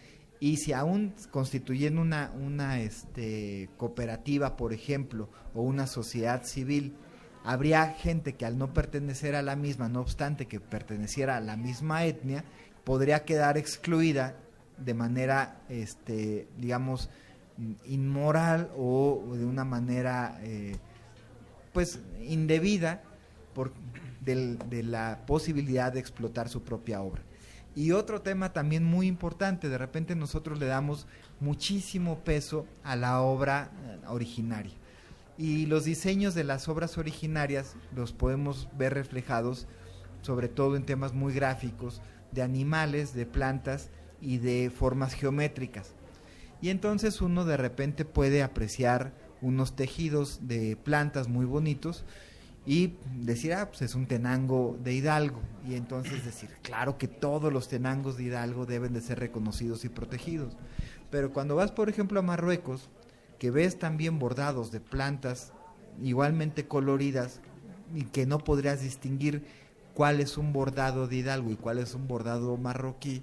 [0.41, 6.95] Y si aún constituyen una, una este, cooperativa, por ejemplo, o una sociedad civil,
[7.45, 11.57] habría gente que al no pertenecer a la misma, no obstante que perteneciera a la
[11.57, 12.45] misma etnia,
[12.84, 14.36] podría quedar excluida
[14.78, 17.11] de manera, este, digamos,
[17.87, 20.77] inmoral o de una manera, eh,
[21.73, 23.03] pues, indebida
[23.55, 23.73] por,
[24.21, 27.23] de la posibilidad de explotar su propia obra.
[27.75, 31.07] Y otro tema también muy importante, de repente nosotros le damos
[31.41, 34.73] muchísimo peso a la obra eh, originaria
[35.39, 39.69] y los diseños de las obras originarias los podemos ver reflejados
[40.21, 42.03] sobre todo en temas muy gráficos
[42.33, 43.89] de animales, de plantas
[44.21, 45.95] y de formas geométricas.
[46.61, 52.05] Y entonces uno de repente puede apreciar unos tejidos de plantas muy bonitos
[52.67, 55.41] y decir, ah, pues es un tenango de Hidalgo.
[55.67, 59.89] Y entonces decir, claro que todos los tenangos de Hidalgo deben de ser reconocidos y
[59.89, 60.57] protegidos.
[61.11, 62.91] Pero cuando vas, por ejemplo, a Marruecos,
[63.39, 65.53] que ves también bordados de plantas
[66.03, 67.41] igualmente coloridas
[67.95, 69.47] y que no podrías distinguir
[69.95, 73.23] cuál es un bordado de Hidalgo y cuál es un bordado marroquí,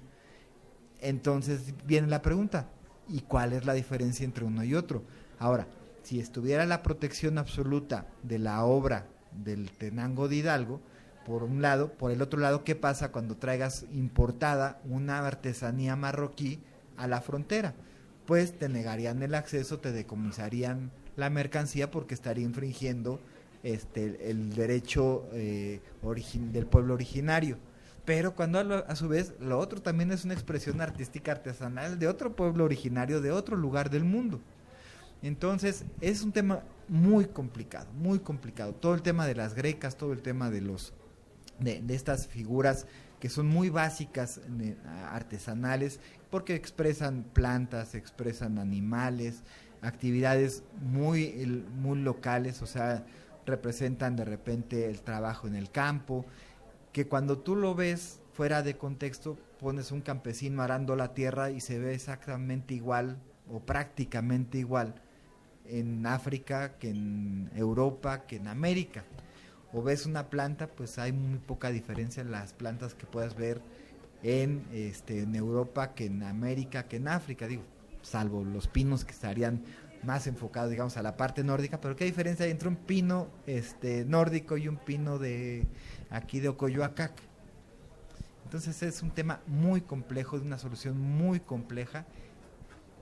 [1.00, 2.68] entonces viene la pregunta,
[3.08, 5.02] ¿y cuál es la diferencia entre uno y otro?
[5.38, 5.66] Ahora,
[6.02, 10.80] si estuviera la protección absoluta de la obra del Tenango de Hidalgo,
[11.26, 16.60] por un lado, por el otro lado, ¿qué pasa cuando traigas importada una artesanía marroquí
[16.96, 17.74] a la frontera?
[18.26, 23.20] pues te negarían el acceso, te decomisarían la mercancía porque estaría infringiendo
[23.62, 25.80] este el derecho eh,
[26.52, 27.56] del pueblo originario.
[28.06, 32.34] Pero cuando a, su vez lo otro también es una expresión artística artesanal de otro
[32.34, 34.40] pueblo originario de otro lugar del mundo.
[35.22, 38.72] Entonces es un tema muy complicado, muy complicado.
[38.72, 40.94] Todo el tema de las grecas, todo el tema de los
[41.58, 42.86] de, de estas figuras
[43.20, 44.40] que son muy básicas
[45.10, 46.00] artesanales
[46.30, 49.42] porque expresan plantas, expresan animales,
[49.82, 53.04] actividades muy, muy locales, o sea,
[53.46, 56.26] representan de repente el trabajo en el campo,
[56.96, 61.60] que cuando tú lo ves fuera de contexto, pones un campesino arando la tierra y
[61.60, 63.18] se ve exactamente igual
[63.52, 64.94] o prácticamente igual
[65.66, 69.04] en África que en Europa que en América.
[69.74, 73.60] O ves una planta, pues hay muy poca diferencia en las plantas que puedas ver
[74.22, 77.64] en, este, en Europa que en América, que en África, digo,
[78.00, 79.62] salvo los pinos que estarían
[80.02, 84.06] más enfocados, digamos, a la parte nórdica, pero ¿qué diferencia hay entre un pino este,
[84.06, 85.66] nórdico y un pino de
[86.10, 87.12] aquí de Ocoyoacac?
[88.44, 92.06] Entonces es un tema muy complejo, de una solución muy compleja,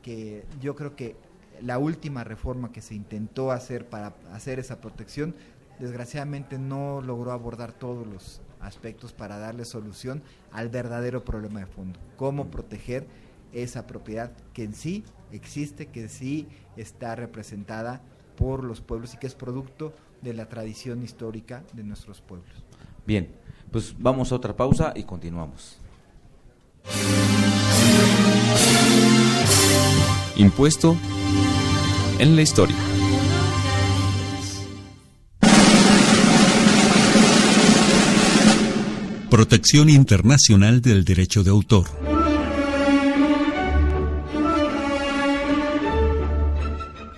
[0.02, 1.16] que yo creo que
[1.60, 5.34] la última reforma que se intentó hacer para hacer esa protección,
[5.78, 12.00] desgraciadamente no logró abordar todos los aspectos para darle solución al verdadero problema de fondo,
[12.16, 13.06] cómo proteger
[13.52, 18.00] esa propiedad que en sí existe, que sí está representada
[18.36, 22.63] por los pueblos y que es producto de la tradición histórica de nuestros pueblos.
[23.06, 23.28] Bien,
[23.70, 25.78] pues vamos a otra pausa y continuamos.
[30.36, 30.96] Impuesto
[32.18, 32.76] en la historia.
[39.30, 42.13] Protección Internacional del Derecho de Autor.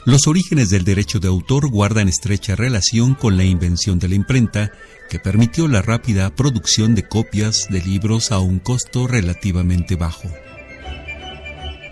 [0.07, 4.71] Los orígenes del derecho de autor guardan estrecha relación con la invención de la imprenta,
[5.11, 10.31] que permitió la rápida producción de copias de libros a un costo relativamente bajo.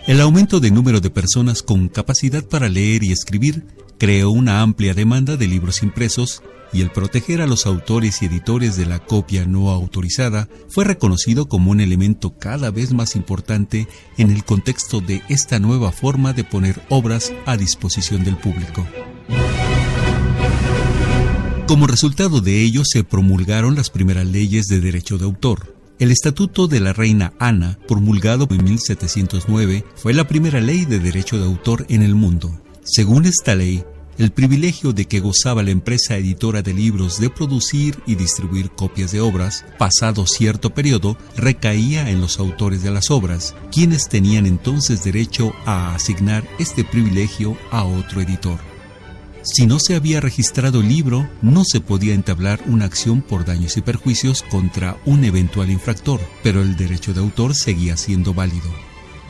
[0.07, 4.93] El aumento de número de personas con capacidad para leer y escribir creó una amplia
[4.93, 6.41] demanda de libros impresos
[6.73, 11.47] y el proteger a los autores y editores de la copia no autorizada fue reconocido
[11.47, 13.87] como un elemento cada vez más importante
[14.17, 18.85] en el contexto de esta nueva forma de poner obras a disposición del público.
[21.67, 25.75] Como resultado de ello se promulgaron las primeras leyes de derecho de autor.
[25.97, 31.37] El Estatuto de la Reina Ana, promulgado en 1709, fue la primera ley de derecho
[31.39, 32.55] de autor en el mundo.
[32.83, 33.83] Según esta ley,
[34.17, 39.11] el privilegio de que gozaba la empresa editora de libros de producir y distribuir copias
[39.11, 45.03] de obras, pasado cierto periodo, recaía en los autores de las obras, quienes tenían entonces
[45.03, 48.59] derecho a asignar este privilegio a otro editor.
[49.43, 53.77] Si no se había registrado el libro, no se podía entablar una acción por daños
[53.77, 58.84] y perjuicios contra un eventual infractor, pero el derecho de autor seguía siendo válido.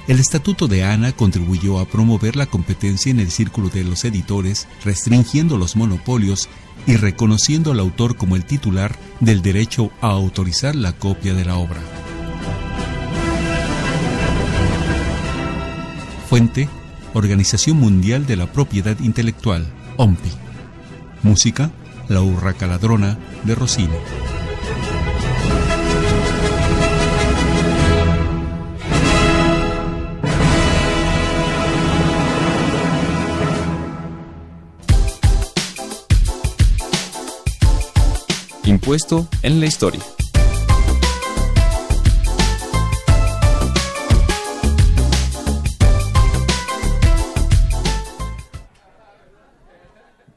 [0.08, 4.68] El Estatuto de Ana contribuyó a promover la competencia en el círculo de los editores,
[4.84, 6.48] restringiendo los monopolios
[6.86, 11.56] y reconociendo al autor como el titular del derecho a autorizar la copia de la
[11.56, 11.82] obra.
[16.30, 16.70] Fuente,
[17.16, 19.66] Organización Mundial de la Propiedad Intelectual,
[19.98, 20.30] OMPI.
[21.24, 21.72] Música,
[22.10, 23.96] La Urraca Ladrona, de Rossini.
[38.86, 40.00] Impuesto en la historia.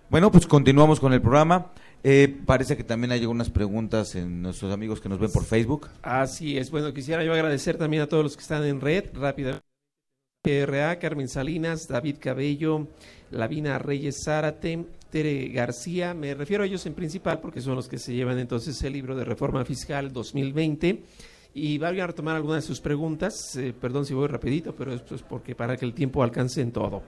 [0.09, 1.72] Bueno, pues continuamos con el programa.
[2.03, 5.90] Eh, parece que también hay algunas preguntas en nuestros amigos que nos ven por Facebook.
[6.01, 6.70] Así es.
[6.70, 9.68] Bueno, quisiera yo agradecer también a todos los que están en red rápidamente.
[10.40, 12.88] PRA, Carmen Salinas, David Cabello,
[13.30, 16.15] Lavina Reyes Zárate, Tere García.
[16.15, 19.17] Me refiero a ellos en principal porque son los que se llevan entonces el libro
[19.17, 21.03] de Reforma Fiscal 2020.
[21.55, 23.57] Y voy a retomar algunas de sus preguntas.
[23.57, 27.03] Eh, perdón si voy rapidito, pero es porque para que el tiempo alcance en todo.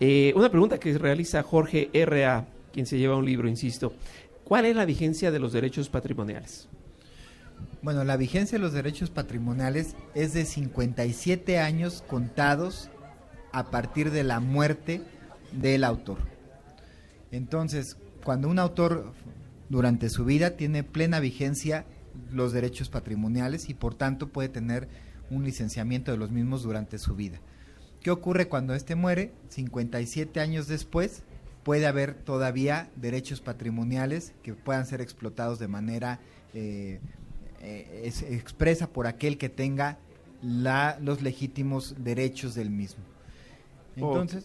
[0.00, 3.92] Eh, una pregunta que realiza Jorge R.A., quien se lleva un libro, insisto.
[4.44, 6.68] ¿Cuál es la vigencia de los derechos patrimoniales?
[7.82, 12.90] Bueno, la vigencia de los derechos patrimoniales es de 57 años contados
[13.52, 15.02] a partir de la muerte
[15.52, 16.33] del autor.
[17.30, 19.12] Entonces, cuando un autor
[19.68, 21.84] durante su vida tiene plena vigencia
[22.30, 24.88] los derechos patrimoniales y por tanto puede tener
[25.30, 27.40] un licenciamiento de los mismos durante su vida.
[28.02, 29.32] ¿Qué ocurre cuando éste muere?
[29.48, 31.22] 57 años después
[31.64, 36.20] puede haber todavía derechos patrimoniales que puedan ser explotados de manera
[36.52, 37.00] eh,
[37.62, 39.98] eh, es- expresa por aquel que tenga
[40.42, 43.02] la, los legítimos derechos del mismo.
[43.96, 44.44] Entonces,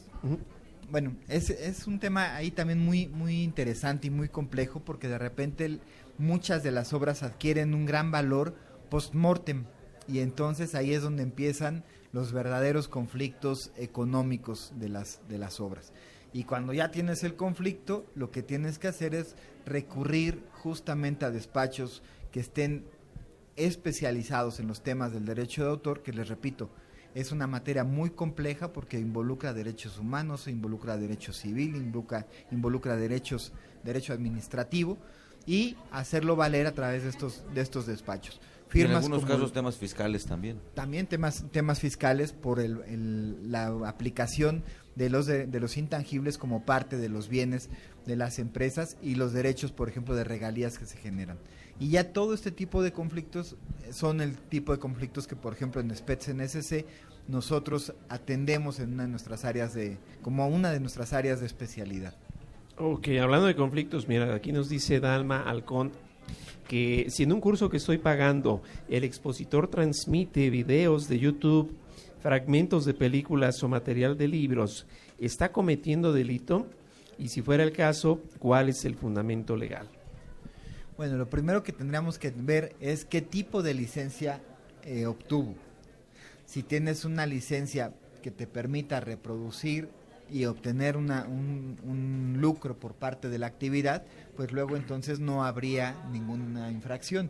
[0.92, 5.18] bueno, es, es un tema ahí también muy, muy interesante y muy complejo porque de
[5.18, 5.80] repente
[6.18, 8.56] muchas de las obras adquieren un gran valor
[8.90, 9.66] post-mortem
[10.08, 15.94] y entonces ahí es donde empiezan los verdaderos conflictos económicos de las, de las obras.
[16.34, 19.36] Y cuando ya tienes el conflicto, lo que tienes que hacer es
[19.66, 22.86] recurrir justamente a despachos que estén
[23.56, 26.70] especializados en los temas del derecho de autor, que les repito,
[27.20, 33.52] es una materia muy compleja porque involucra derechos humanos, involucra derecho civil, involucra, involucra derechos,
[33.84, 34.98] derecho administrativo
[35.46, 38.40] y hacerlo valer a través de estos, de estos despachos.
[38.72, 40.60] Y en Firmas algunos como- casos temas fiscales también.
[40.76, 44.64] también temas temas fiscales por el, el- la aplicación
[44.96, 47.70] de los de, de los intangibles como parte de los bienes
[48.06, 51.38] de las empresas y los derechos por ejemplo de regalías que se generan
[51.80, 53.56] y ya todo este tipo de conflictos
[53.92, 56.86] son el tipo de conflictos que por ejemplo en Spets NSC
[57.30, 62.14] nosotros atendemos en una de nuestras áreas de como una de nuestras áreas de especialidad
[62.82, 65.92] Ok, hablando de conflictos, mira, aquí nos dice Dalma Alcón
[66.66, 71.76] que si en un curso que estoy pagando el expositor transmite videos de YouTube,
[72.22, 74.86] fragmentos de películas o material de libros,
[75.20, 76.68] ¿está cometiendo delito?
[77.18, 79.90] Y si fuera el caso, ¿cuál es el fundamento legal?
[80.96, 84.42] Bueno, lo primero que tendríamos que ver es qué tipo de licencia
[84.84, 85.54] eh, obtuvo.
[86.50, 87.94] Si tienes una licencia
[88.24, 89.88] que te permita reproducir
[90.32, 94.04] y obtener una, un, lucro por parte de la actividad,
[94.36, 97.30] pues luego entonces no habría ninguna infracción.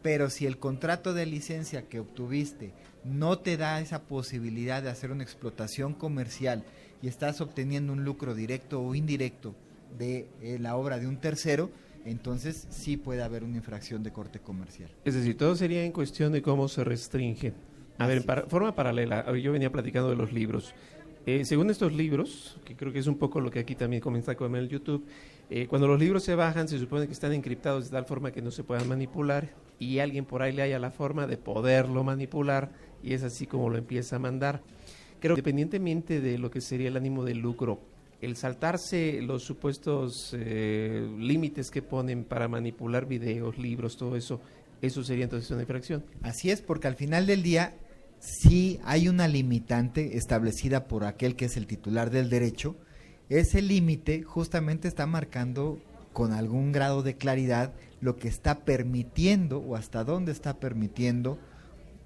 [0.00, 2.72] Pero si el contrato de licencia que obtuviste
[3.04, 6.64] no te da esa posibilidad de hacer una explotación comercial
[7.02, 9.54] y estás obteniendo un lucro directo o indirecto
[9.98, 11.70] de eh, la obra de un tercero,
[12.06, 14.88] entonces sí puede haber una infracción de corte comercial.
[15.04, 17.52] Es decir, todo sería en cuestión de cómo se restringe.
[17.98, 20.74] A ver, para, forma paralela, yo venía platicando de los libros.
[21.26, 24.34] Eh, según estos libros, que creo que es un poco lo que aquí también comienza
[24.34, 25.06] con el YouTube,
[25.48, 28.42] eh, cuando los libros se bajan se supone que están encriptados de tal forma que
[28.42, 32.70] no se puedan manipular y alguien por ahí le haya la forma de poderlo manipular
[33.02, 34.62] y es así como lo empieza a mandar.
[35.20, 37.80] Creo que independientemente de lo que sería el ánimo de lucro,
[38.20, 44.40] el saltarse los supuestos eh, límites que ponen para manipular videos, libros, todo eso,
[44.82, 46.04] eso sería entonces una infracción.
[46.22, 47.74] Así es, porque al final del día
[48.24, 52.74] si hay una limitante establecida por aquel que es el titular del derecho,
[53.28, 55.78] ese límite justamente está marcando
[56.12, 61.38] con algún grado de claridad lo que está permitiendo o hasta dónde está permitiendo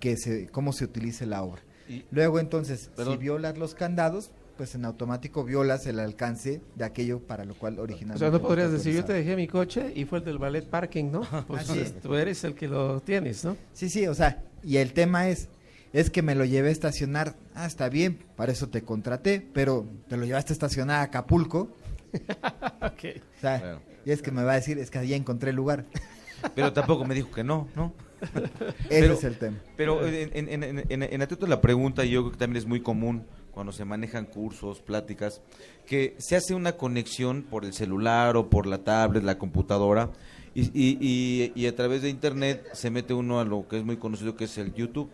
[0.00, 1.62] que se cómo se utilice la obra.
[2.10, 7.44] Luego entonces, si violas los candados, pues en automático violas el alcance de aquello para
[7.44, 8.24] lo cual originalmente.
[8.24, 10.64] O sea, no podrías decir, yo te dejé mi coche y fue el del ballet
[10.64, 11.22] parking, ¿no?
[11.46, 12.00] Pues Así es.
[12.00, 13.56] tú eres el que lo tienes, ¿no?
[13.72, 15.48] Sí, sí, o sea, y el tema es,
[15.92, 17.34] es que me lo llevé a estacionar.
[17.54, 21.76] Ah, está bien, para eso te contraté, pero te lo llevaste a estacionar a Acapulco.
[22.80, 23.20] Ok.
[23.36, 25.84] O sea, y es que me va a decir, es que ya encontré el lugar.
[26.54, 27.92] Pero tampoco me dijo que no, ¿no?
[28.88, 29.58] Ese es el tema.
[29.76, 32.66] Pero en, en, en, en, en atento a la pregunta, yo creo que también es
[32.66, 35.42] muy común cuando se manejan cursos, pláticas,
[35.84, 40.10] que se hace una conexión por el celular o por la tablet, la computadora,
[40.54, 43.84] y, y, y, y a través de internet se mete uno a lo que es
[43.84, 45.10] muy conocido que es el YouTube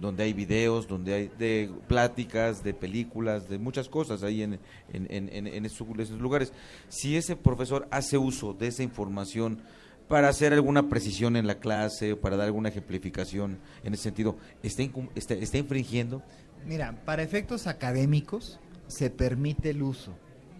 [0.00, 4.58] donde hay videos, donde hay de pláticas, de películas, de muchas cosas ahí en,
[4.92, 6.52] en, en, en esos, esos lugares.
[6.88, 9.62] Si ese profesor hace uso de esa información
[10.08, 14.36] para hacer alguna precisión en la clase o para dar alguna ejemplificación en ese sentido,
[14.62, 14.82] ¿está,
[15.14, 16.22] está, está infringiendo?
[16.66, 20.12] Mira, para efectos académicos se permite el uso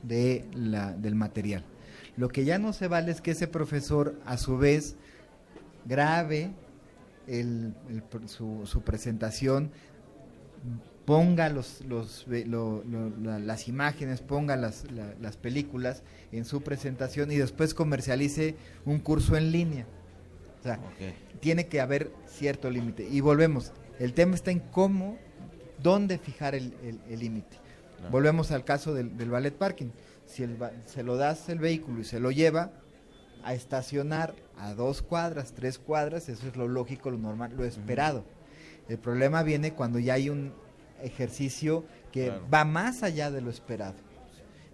[0.03, 1.65] de la, del material.
[2.17, 4.97] Lo que ya no se vale es que ese profesor a su vez
[5.85, 6.53] grabe
[7.27, 7.75] el-
[8.27, 9.71] su, su presentación,
[11.05, 17.31] ponga los, los, lo- lo- las imágenes, ponga las, la- las películas en su presentación
[17.31, 19.87] y después comercialice un curso en línea.
[20.61, 20.81] O sea,
[21.41, 23.09] tiene que haber cierto límite.
[23.09, 25.17] Y volvemos, el tema está en cómo,
[25.83, 26.75] dónde fijar el
[27.19, 27.57] límite.
[28.11, 29.87] Volvemos al caso del, del ballet parking.
[30.27, 32.73] Si el se lo das el vehículo y se lo lleva
[33.43, 38.25] a estacionar a dos cuadras, tres cuadras, eso es lo lógico, lo normal, lo esperado.
[38.89, 40.53] El problema viene cuando ya hay un
[41.03, 42.47] ejercicio que Claro.
[42.53, 43.95] va más allá de lo esperado.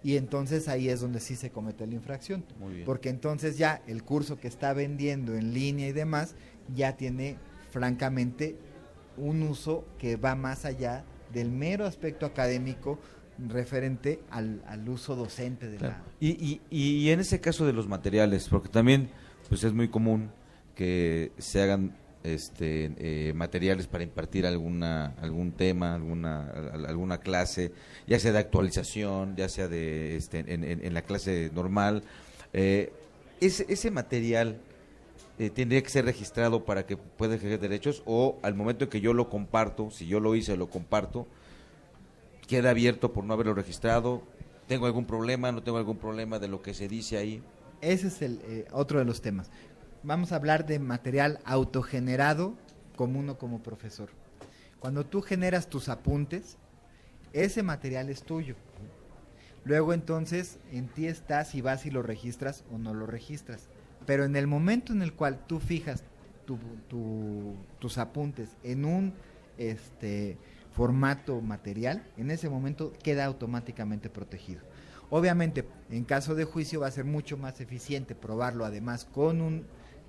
[0.04, 2.44] Y entonces ahí es donde sí se comete la infracción.
[2.58, 2.86] Muy bien.
[2.86, 6.34] Porque entonces ya el curso que está vendiendo en línea y demás
[6.74, 7.36] ya tiene
[7.70, 8.56] francamente
[9.16, 12.98] un uso que va más allá del mero aspecto académico
[13.38, 16.02] referente al, al uso docente de la...
[16.20, 19.08] Y, y, y en ese caso de los materiales, porque también
[19.48, 20.30] pues es muy común
[20.74, 27.72] que se hagan este eh, materiales para impartir alguna algún tema alguna al- alguna clase
[28.06, 32.04] ya sea de actualización ya sea de este en, en- en la clase normal.
[32.52, 32.92] Eh,
[33.40, 34.56] ese ese material
[35.40, 39.00] eh, tendría que ser registrado para que pueda ejercer derechos o al momento en que
[39.00, 41.26] yo lo comparto si yo lo hice lo comparto
[42.52, 44.22] queda abierto por no haberlo registrado
[44.68, 47.42] tengo algún problema no tengo algún problema de lo que se dice ahí
[47.80, 49.50] Ese es el eh, otro de los temas.
[50.02, 52.54] Vamos a hablar de material autogenerado
[52.96, 54.10] como uno como profesor.
[54.80, 56.58] Cuando tú generas tus apuntes,
[57.32, 58.54] ese material es tuyo.
[59.64, 63.68] Luego entonces en ti está si vas y lo registras o no lo registras.
[64.06, 66.02] Pero en el momento en el cual tú fijas
[66.46, 66.58] tu-
[66.88, 69.14] tu- tus apuntes en un
[69.58, 70.36] este
[70.72, 74.62] formato material, en ese momento queda automáticamente protegido.
[75.10, 79.66] Obviamente, en caso de juicio va a ser mucho más eficiente probarlo además con un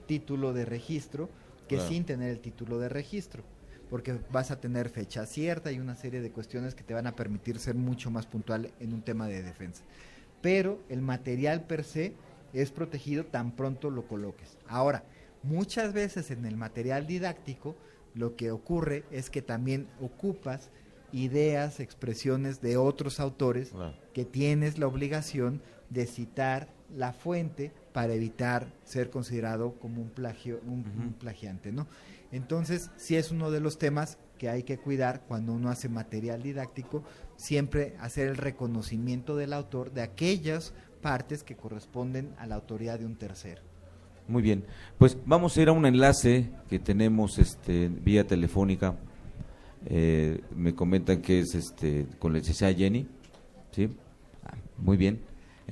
[0.08, 1.30] título de registro
[1.68, 1.90] que Claro.
[1.90, 3.44] sin tener el título de registro,
[3.90, 7.16] porque vas a tener fecha cierta y una serie de cuestiones que te van a
[7.16, 9.84] permitir ser mucho más puntual en un tema de defensa.
[10.42, 12.14] Pero el material per se
[12.54, 14.58] es protegido tan pronto lo coloques.
[14.68, 15.04] Ahora,
[15.42, 17.76] muchas veces en el material didáctico
[18.16, 20.70] lo que ocurre es que también ocupas
[21.12, 23.96] ideas, expresiones de otros autores Claro.
[24.14, 30.60] que tienes la obligación de citar la fuente para evitar ser considerado como un plagio,
[30.66, 31.88] un, un plagiante, ¿no?
[32.32, 36.42] Entonces, sí es uno de los temas que hay que cuidar cuando uno hace material
[36.42, 37.04] didáctico,
[37.36, 43.06] siempre hacer el reconocimiento del autor de aquellas partes que corresponden a la autoridad de
[43.06, 43.62] un tercero.
[44.28, 44.64] Muy bien,
[44.98, 48.96] pues vamos a ir a un enlace que tenemos este vía telefónica.
[49.86, 53.06] Eh, me comentan que es este con la licenciada Jenny,
[53.72, 53.90] ¿sí?
[54.46, 55.20] Ah, muy bien.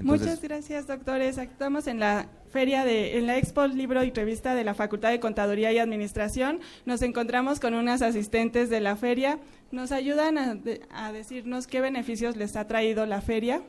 [0.02, 1.38] Muchas gracias, doctores.
[1.38, 5.20] Estamos en la feria de, en la Expo Libro y Revista de la Facultad de
[5.20, 6.60] Contaduría y Administración.
[6.86, 9.40] Nos encontramos con unas asistentes de la feria.
[9.72, 13.62] Nos ayudan a decirnos qué beneficios les ha traído la feria.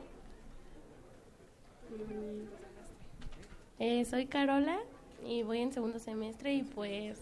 [3.79, 4.77] Eh, soy Carola
[5.25, 7.17] y voy en segundo semestre y pues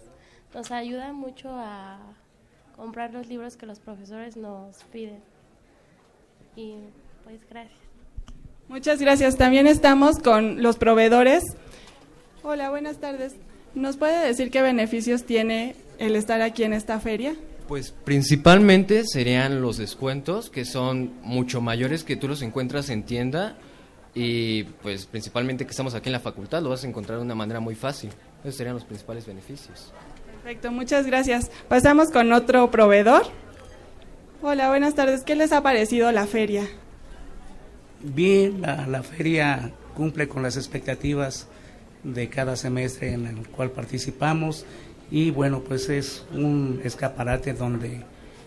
[0.53, 1.99] nos ayuda mucho a
[2.76, 5.19] comprar los libros que los profesores nos piden.
[6.56, 6.76] Y
[7.23, 7.80] pues gracias.
[8.68, 9.38] Muchas gracias.
[9.38, 11.44] También estamos con los proveedores.
[12.44, 13.36] Hola, buenas tardes.
[13.76, 17.36] ¿Nos puede decir qué beneficios tiene el estar aquí en esta feria?
[17.68, 23.57] Pues principalmente serían los descuentos que son mucho mayores que tú los encuentras en tienda
[24.13, 27.35] y pues principalmente que estamos aquí en la facultad lo vas a encontrar de una
[27.35, 28.11] manera muy fácil.
[28.43, 29.91] Esos serían los principales beneficios.
[30.25, 31.51] Perfecto, muchas gracias.
[31.67, 33.23] Pasamos con otro proveedor.
[34.41, 35.23] Hola, buenas tardes.
[35.23, 36.67] ¿Qué les ha parecido la feria?
[38.01, 41.47] Bien, la, la feria cumple con las expectativas
[42.03, 44.65] de cada semestre en el cual participamos
[45.11, 48.03] y bueno, pues es un escaparate donde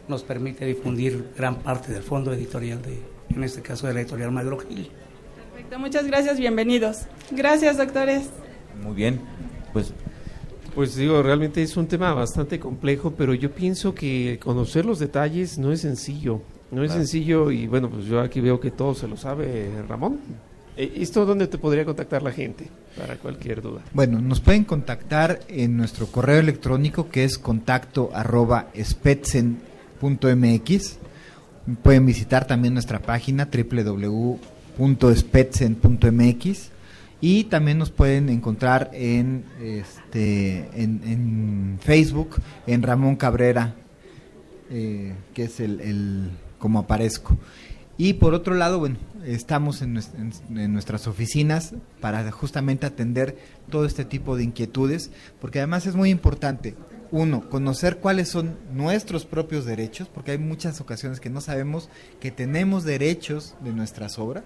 [0.08, 3.00] nos permite difundir gran parte del fondo editorial de,
[3.30, 4.90] en este caso de la editorial Madro Gil.
[5.64, 7.02] Perfecto, muchas gracias, bienvenidos.
[7.30, 8.28] Gracias, doctores.
[8.82, 9.20] muy bien.
[9.72, 9.92] Pues
[10.74, 15.56] Pues digo, realmente es un tema bastante complejo, pero yo pienso que conocer los detalles
[15.58, 16.42] no es sencillo.
[16.72, 17.02] No es Claro.
[17.02, 20.18] sencillo y bueno, pues yo aquí veo que todo se lo sabe Ramón.
[20.76, 22.66] Eh, ¿Esto dónde te podría contactar la gente
[22.98, 23.82] para cualquier duda?
[23.92, 29.58] Bueno, nos pueden contactar en nuestro correo electrónico que es contacto arroba spetzen.mx.
[31.84, 33.48] Pueden visitar también nuestra página
[34.78, 36.70] www.spetzen.mx
[37.20, 42.36] y también nos pueden encontrar en este en, Facebook
[42.66, 43.74] en Ramón Cabrera
[44.70, 47.36] eh, que es el, el como aparezco.
[47.96, 53.38] Y por otro lado bueno estamos en, en- en nuestras oficinas para justamente atender
[53.70, 55.10] todo este tipo de inquietudes
[55.40, 56.74] porque además es muy importante
[57.10, 61.88] uno conocer cuáles son nuestros propios derechos porque hay muchas ocasiones que no sabemos
[62.20, 64.44] que tenemos derechos de nuestras obras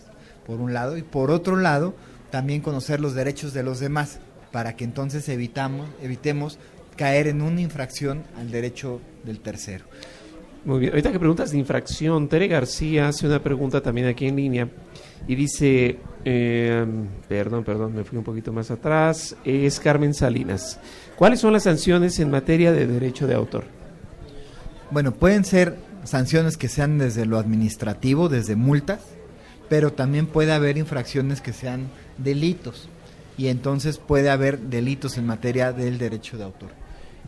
[0.49, 1.95] por un lado y por otro lado
[2.31, 4.19] también conocer los derechos de los demás
[4.51, 6.59] para que entonces evitamos evitemos
[6.97, 9.85] caer en una infracción al derecho del tercero.
[10.65, 14.37] Muy bien, ahorita que preguntas de infracción, Tere García hace una pregunta también aquí en
[14.37, 14.69] línea
[15.29, 16.87] y dice, eh,
[17.29, 20.81] perdón, perdón, me fui un poquito más atrás, es Carmen Salinas.
[21.17, 23.65] ¿Cuáles son las sanciones en materia de derecho de autor?
[24.91, 29.01] Bueno, pueden ser sanciones que sean desde lo administrativo, desde multas,
[29.69, 32.89] pero también puede haber infracciones que sean delitos
[33.37, 36.71] y entonces puede haber delitos en materia del derecho de autor.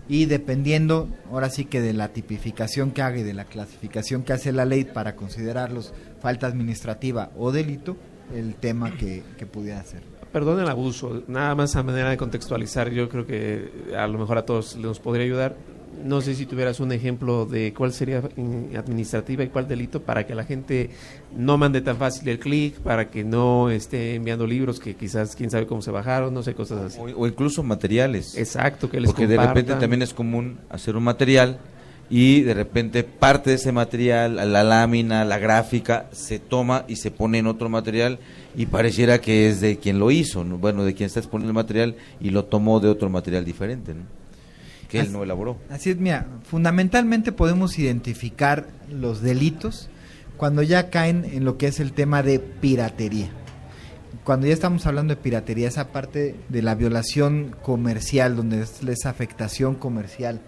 [0.08, 4.32] Y dependiendo, ahora sí que de la tipificación que haga y de la clasificación que
[4.32, 7.96] hace la ley para considerarlos falta administrativa o delito,
[8.34, 10.02] el tema que, que pudiera ser.
[10.32, 14.38] Perdón el abuso, nada más a manera de contextualizar, yo creo que a lo mejor
[14.38, 15.56] a todos nos podría ayudar.
[16.04, 20.26] No sé si tuvieras un ejemplo de cuál sería mm, administrativa y cuál delito para
[20.26, 20.90] que la gente
[21.36, 25.50] no mande tan fácil el clic, para que no esté enviando libros que quizás quién
[25.50, 26.98] sabe cómo se bajaron, no sé, cosas así.
[26.98, 28.36] o, o incluso materiales.
[28.36, 31.58] Exacto, que les Porque de repente también es común hacer un material
[32.10, 37.12] y de repente parte de ese material, la lámina, la gráfica, se toma y se
[37.12, 38.18] pone en otro material
[38.56, 40.58] y pareciera que es de quien lo hizo, ¿no?
[40.58, 44.19] bueno, de quien está exponiendo el material y lo tomó de otro material diferente, ¿no?
[44.90, 45.56] Que él no elaboró.
[45.70, 49.88] Así es, mira, fundamentalmente podemos identificar los delitos
[50.36, 53.30] cuando ya caen en lo que es el tema de piratería.
[54.24, 59.10] Cuando ya estamos hablando de piratería, esa parte de la violación comercial, donde es esa
[59.10, 60.40] afectación comercial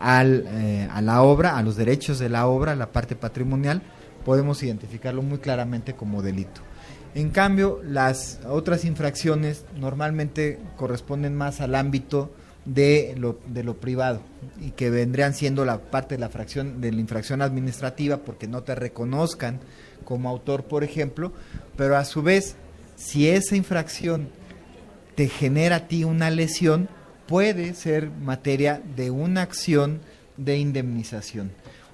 [0.00, 3.82] al, eh, a la obra, a los derechos de la obra, la parte patrimonial,
[4.24, 6.60] podemos identificarlo muy claramente como delito.
[7.14, 12.30] En cambio, las otras infracciones normalmente corresponden más al ámbito
[12.68, 14.20] de lo, de lo privado
[14.60, 18.62] y que vendrían siendo la parte de la fracción de la infracción administrativa porque no
[18.62, 19.58] te reconozcan
[20.04, 21.32] como autor, por ejemplo,
[21.76, 22.56] pero a su vez,
[22.96, 24.28] si esa infracción
[25.14, 26.88] te genera a ti una lesión,
[27.26, 30.00] puede ser materia de una acción
[30.36, 31.50] de indemnización.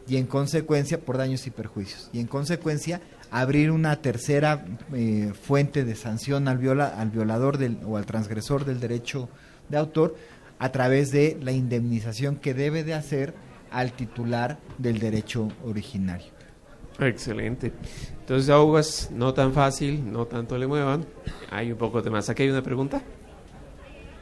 [0.06, 5.82] y en consecuencia por daños y perjuicios y en consecuencia abrir una tercera eh, fuente
[5.84, 9.30] de sanción al, viola, al violador del, o al transgresor del derecho
[9.70, 10.14] de autor
[10.64, 13.34] a través de la indemnización que debe de hacer
[13.70, 16.28] al titular del derecho originario.
[16.98, 17.70] Excelente.
[18.20, 21.04] Entonces, aguas, no tan fácil, no tanto le muevan.
[21.50, 22.30] Hay un poco de más.
[22.30, 23.02] Aquí hay una pregunta.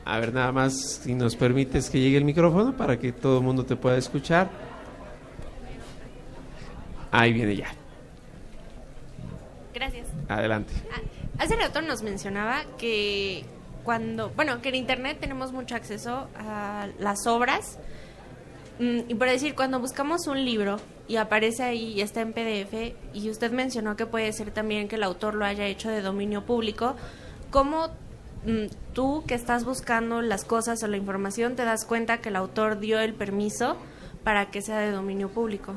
[0.05, 3.45] A ver, nada más, si nos permites que llegue el micrófono para que todo el
[3.45, 4.51] mundo te pueda escuchar.
[7.13, 7.69] Ahí viene ya.
[9.73, 10.09] Gracias.
[10.27, 10.73] Adelante.
[10.93, 11.03] Ah,
[11.39, 13.45] hace rato nos mencionaba que
[13.85, 17.79] cuando, bueno, que en Internet tenemos mucho acceso a las obras.
[18.79, 20.79] Mm, y por decir, cuando buscamos un libro
[21.09, 24.97] y aparece ahí y está en PDF, y usted mencionó que puede ser también que
[24.97, 26.97] el autor lo haya hecho de dominio público,
[27.51, 27.89] ¿cómo
[28.47, 32.37] mm, tú que estás buscando las cosas o la información te das cuenta que el
[32.37, 33.77] autor dio el permiso
[34.25, 35.75] para que sea de dominio público?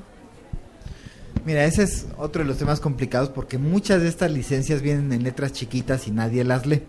[1.45, 5.23] Mira, ese es otro de los temas complicados porque muchas de estas licencias vienen en
[5.23, 6.81] letras chiquitas y nadie las lee.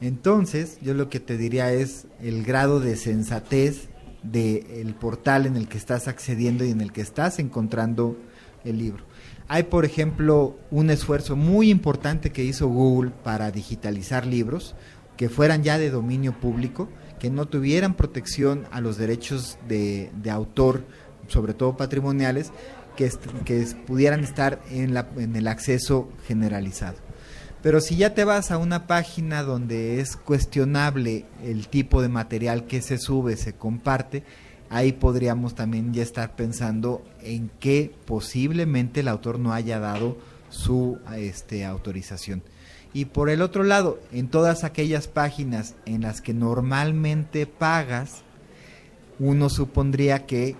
[0.00, 3.88] Entonces, yo lo que te diría es el grado de sensatez
[4.22, 8.16] del portal en el que estás accediendo y en el que estás encontrando
[8.64, 9.04] el libro.
[9.48, 14.74] Hay, por ejemplo, un esfuerzo muy importante que hizo Google para digitalizar libros
[15.16, 20.30] que fueran ya de dominio público, que no tuvieran protección a los derechos de, de
[20.30, 20.84] autor,
[21.28, 22.52] sobre todo patrimoniales,
[22.96, 23.10] que,
[23.44, 27.05] que pudieran estar en, la, en el acceso generalizado.
[27.66, 32.68] Pero si ya te vas a una página donde es cuestionable el tipo de material
[32.68, 34.22] que se sube, se comparte,
[34.70, 40.16] ahí podríamos también ya estar pensando en que posiblemente el autor no haya dado
[40.48, 42.44] su este, autorización.
[42.92, 48.22] Y por el otro lado, en todas aquellas páginas en las que normalmente pagas,
[49.18, 50.54] uno supondría que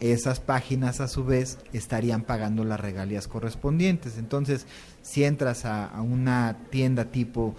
[0.00, 4.18] esas páginas a su vez estarían pagando las regalías correspondientes.
[4.18, 4.66] Entonces,
[5.08, 7.54] si entras a, una tienda tipo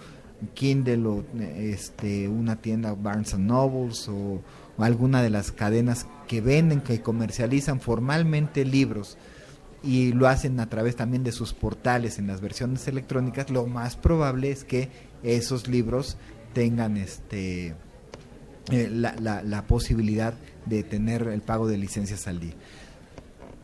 [0.54, 1.24] Kindle o
[1.56, 4.40] este, una tienda Barnes Nobles o,
[4.78, 9.18] o, alguna de las cadenas que venden, que comercializan formalmente libros
[9.82, 13.96] y lo hacen a través también de sus portales en las versiones electrónicas, lo más
[13.96, 14.88] probable es que
[15.24, 16.18] esos libros
[16.52, 17.74] tengan este
[18.70, 20.34] eh, la, la, la, posibilidad
[20.66, 22.54] de tener el pago de licencias al día.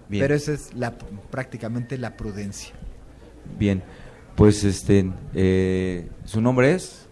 [0.09, 2.75] Pero esa es la, prácticamente la prudencia.
[3.59, 3.83] Bien,
[4.35, 7.09] pues este, eh, su nombre es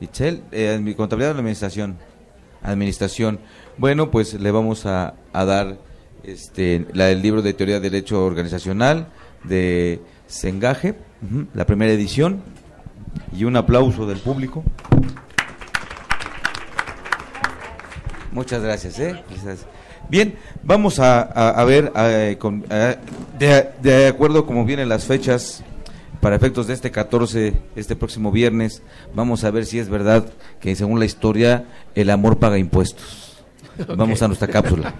[0.00, 1.96] Itzel, eh, contabilidad de la administración.
[2.62, 3.40] Administración.
[3.78, 5.78] Bueno, pues le vamos a, a dar
[6.22, 9.08] este, la libro de teoría de derecho organizacional
[9.44, 10.94] de Sengaje,
[11.54, 12.42] la primera edición,
[13.32, 14.64] y un aplauso del público.
[18.32, 19.22] Muchas gracias, ¿eh?
[20.08, 22.64] Bien, vamos a, a, a ver, a, con,
[23.38, 25.64] de, de, acuerdo como vienen las fechas,
[26.24, 28.80] para efectos de este 14, este próximo viernes,
[29.14, 30.24] vamos a ver si es verdad
[30.58, 33.44] que según la historia el amor paga impuestos.
[33.78, 33.94] Okay.
[33.94, 34.94] Vamos a nuestra cápsula.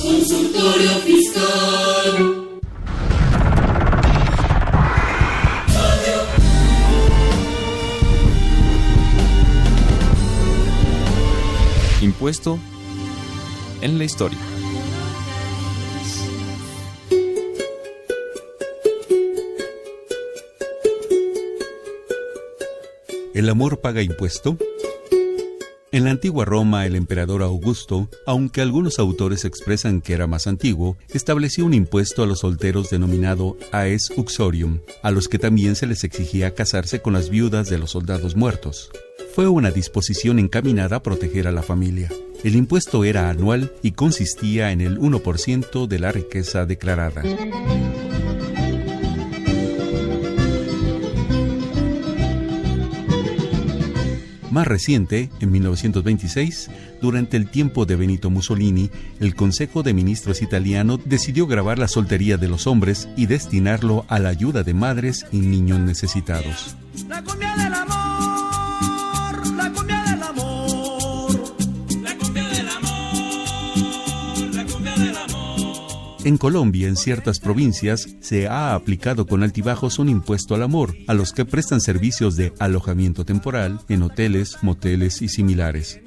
[0.00, 2.39] Consultorio fiscal.
[12.02, 12.58] Impuesto
[13.82, 14.38] en la historia.
[23.34, 24.56] ¿El amor paga impuesto?
[25.92, 30.96] En la antigua Roma, el emperador Augusto, aunque algunos autores expresan que era más antiguo,
[31.10, 36.04] estableció un impuesto a los solteros denominado aes uxorium, a los que también se les
[36.04, 38.90] exigía casarse con las viudas de los soldados muertos.
[39.34, 42.10] Fue una disposición encaminada a proteger a la familia.
[42.42, 47.22] El impuesto era anual y consistía en el 1% de la riqueza declarada.
[54.50, 56.70] Más reciente, en 1926,
[57.00, 58.90] durante el tiempo de Benito Mussolini,
[59.20, 64.18] el Consejo de Ministros italiano decidió grabar la soltería de los hombres y destinarlo a
[64.18, 66.74] la ayuda de madres y niños necesitados.
[67.08, 67.22] La
[76.22, 81.14] En Colombia, en ciertas provincias, se ha aplicado con altibajos un impuesto al amor a
[81.14, 86.00] los que prestan servicios de alojamiento temporal en hoteles, moteles y similares.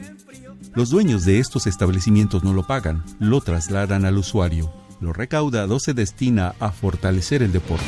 [0.75, 4.71] Los dueños de estos establecimientos no lo pagan, lo trasladan al usuario.
[5.01, 7.83] Lo recaudado se destina a fortalecer el deporte.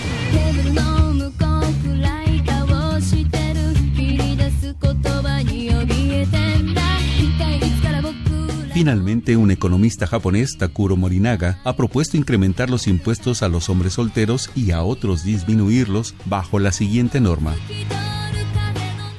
[8.75, 14.49] Finalmente, un economista japonés, Takuro Morinaga, ha propuesto incrementar los impuestos a los hombres solteros
[14.53, 17.55] y a otros disminuirlos bajo la siguiente norma.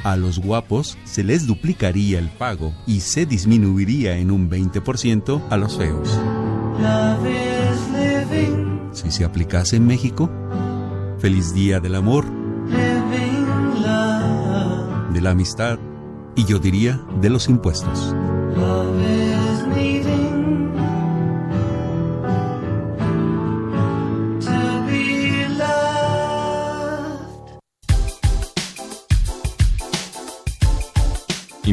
[0.04, 5.56] A los guapos se les duplicaría el pago y se disminuiría en un 20% a
[5.56, 6.20] los feos.
[8.92, 10.30] Si se aplicase en México,
[11.18, 12.26] feliz día del amor,
[15.14, 15.78] de la amistad
[16.34, 18.14] y yo diría de los impuestos.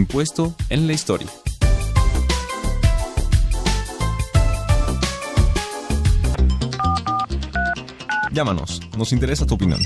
[0.03, 1.29] Impuesto en la historia.
[8.33, 9.79] Llámanos, nos interesa tu opinión.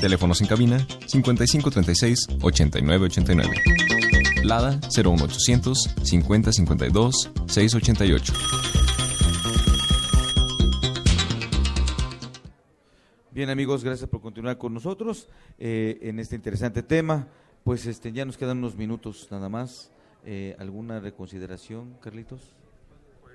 [0.00, 3.54] Teléfonos en cabina 5536 8989.
[4.42, 8.32] Lada 01800 5052 688.
[13.30, 17.28] Bien amigos, gracias por continuar con nosotros eh, en este interesante tema.
[17.66, 19.90] Pues este, ya nos quedan unos minutos nada más.
[20.24, 22.54] Eh, ¿Alguna reconsideración, Carlitos?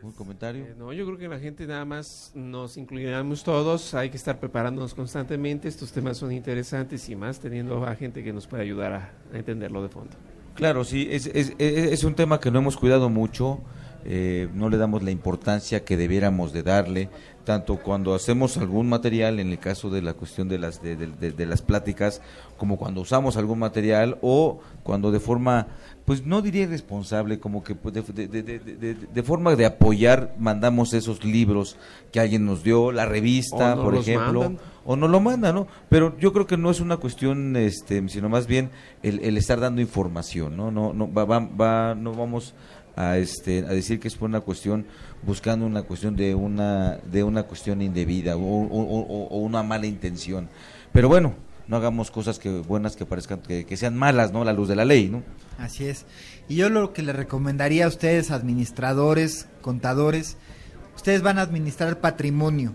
[0.02, 0.64] ¿Un comentario?
[0.64, 4.40] Eh, no, yo creo que la gente nada más nos incluiremos todos, hay que estar
[4.40, 8.94] preparándonos constantemente, estos temas son interesantes y más teniendo a gente que nos puede ayudar
[8.94, 10.16] a, a entenderlo de fondo.
[10.56, 13.60] Claro, sí, es, es, es, un tema que no hemos cuidado mucho,
[14.06, 17.10] eh, no le damos la importancia que debiéramos de darle,
[17.44, 21.32] tanto cuando hacemos algún material, en el caso de la cuestión de las, de, de,
[21.32, 22.22] de las pláticas,
[22.58, 25.68] como cuando usamos algún material o cuando de forma,
[26.06, 31.78] pues no diría irresponsable, como que pues, de, de, forma de apoyar mandamos esos libros
[32.12, 34.66] que alguien nos dio, la revista, por ejemplo, mandan.
[34.86, 35.68] o no lo manda, ¿no?
[35.90, 38.70] Pero yo creo que no es una cuestión, este, sino más bien
[39.02, 40.70] el, el estar dando información, ¿no?
[40.70, 42.54] No, no, va, va, va, no vamos
[42.96, 44.86] a este a decir que es por una cuestión
[45.24, 50.50] buscando una cuestión de una de una cuestión indebida o, una mala intención
[50.92, 51.34] pero bueno
[51.68, 54.86] no hagamos cosas que buenas que parezcan que, sean malas no la luz de la
[54.86, 55.24] ley no
[55.62, 56.06] Así es.
[56.50, 60.38] Y yo lo que le recomendaría a ustedes, administradores, contadores,
[60.96, 62.74] ustedes van a administrar patrimonio.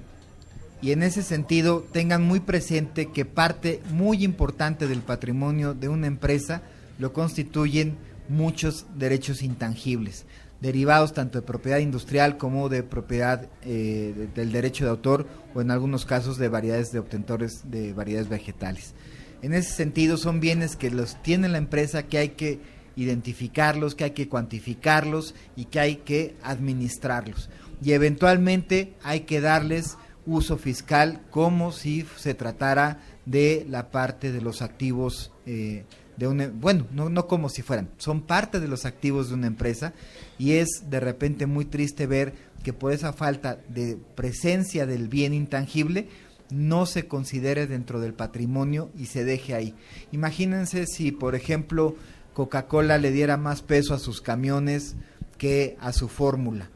[0.81, 6.07] Y en ese sentido, tengan muy presente que parte muy importante del patrimonio de una
[6.07, 6.63] empresa
[6.99, 7.97] lo constituyen
[8.29, 10.27] muchos derechos intangibles,
[10.61, 15.61] derivados tanto de propiedad industrial como de propiedad eh, de- del derecho de autor o
[15.61, 18.95] en algunos casos de variedades de obtentores de variedades vegetales.
[19.43, 22.59] En ese sentido, son bienes que los tiene la empresa, que hay que
[22.97, 27.51] identificarlos, que hay que cuantificarlos y que hay que administrarlos.
[27.83, 34.41] Y eventualmente hay que darles uso fiscal como si se tratara de la parte de
[34.41, 35.85] los activos eh,
[36.17, 39.93] de bueno, no, no como si fueran, son parte de los activos de una empresa
[40.39, 45.35] y es de repente muy triste ver que por esa falta de presencia del bien
[45.35, 46.09] intangible
[46.51, 49.75] no se considere dentro del patrimonio y se deje ahí.
[50.13, 51.97] Imagínense si, por ejemplo,
[52.35, 54.97] Coca-Cola le diera más peso a sus camiones
[55.39, 56.71] que a su fórmula,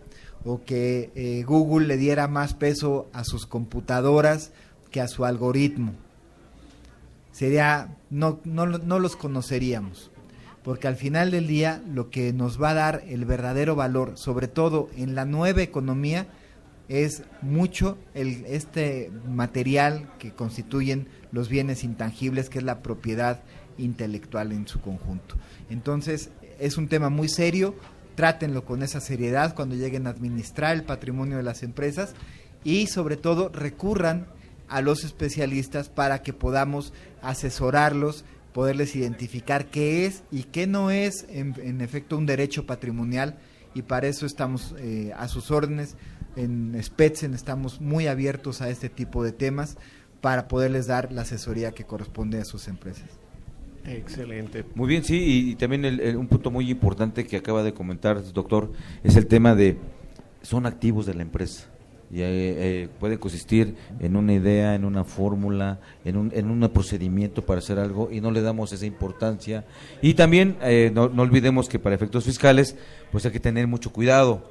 [0.45, 4.53] o que eh, Google le diera más peso a sus computadoras
[4.91, 5.93] que a su algoritmo.
[7.41, 10.11] Sería, no, no, no los conoceríamos,
[10.63, 14.47] porque al final del día lo que nos va a dar el verdadero valor, sobre
[14.47, 16.27] todo en la nueva economía,
[16.91, 23.41] es mucho el, este material que constituyen los bienes intangibles, que es la propiedad
[23.79, 25.37] intelectual en su conjunto.
[25.71, 27.75] Entonces, es un tema muy serio,
[28.17, 32.13] trátenlo con esa seriedad cuando lleguen a administrar el patrimonio de las empresas
[32.65, 34.27] y sobre todo recurran
[34.71, 36.93] a los especialistas para que podamos
[37.23, 43.39] asesorarlos, poderles identificar qué es y qué no es en, efecto un derecho patrimonial
[43.75, 45.97] y para eso estamos eh, a sus órdenes.
[46.37, 49.77] En Spetzen estamos muy abiertos a este tipo de temas
[50.21, 53.09] para poderles dar la asesoría que corresponde a sus empresas.
[53.87, 54.65] Excelente.
[54.75, 58.71] Muy bien, sí, y, también el- un punto muy importante que acaba de comentar, doctor,
[59.03, 59.79] es el tema de
[60.43, 61.67] son activos de la empresa.
[62.13, 66.69] Y, eh, eh, puede consistir en una idea, en una fórmula, en un, en un
[66.71, 69.65] procedimiento para hacer algo y no le damos esa importancia.
[70.03, 72.77] Y también eh, no, no olvidemos que para efectos fiscales,
[73.13, 74.43] pues hay que tener mucho cuidado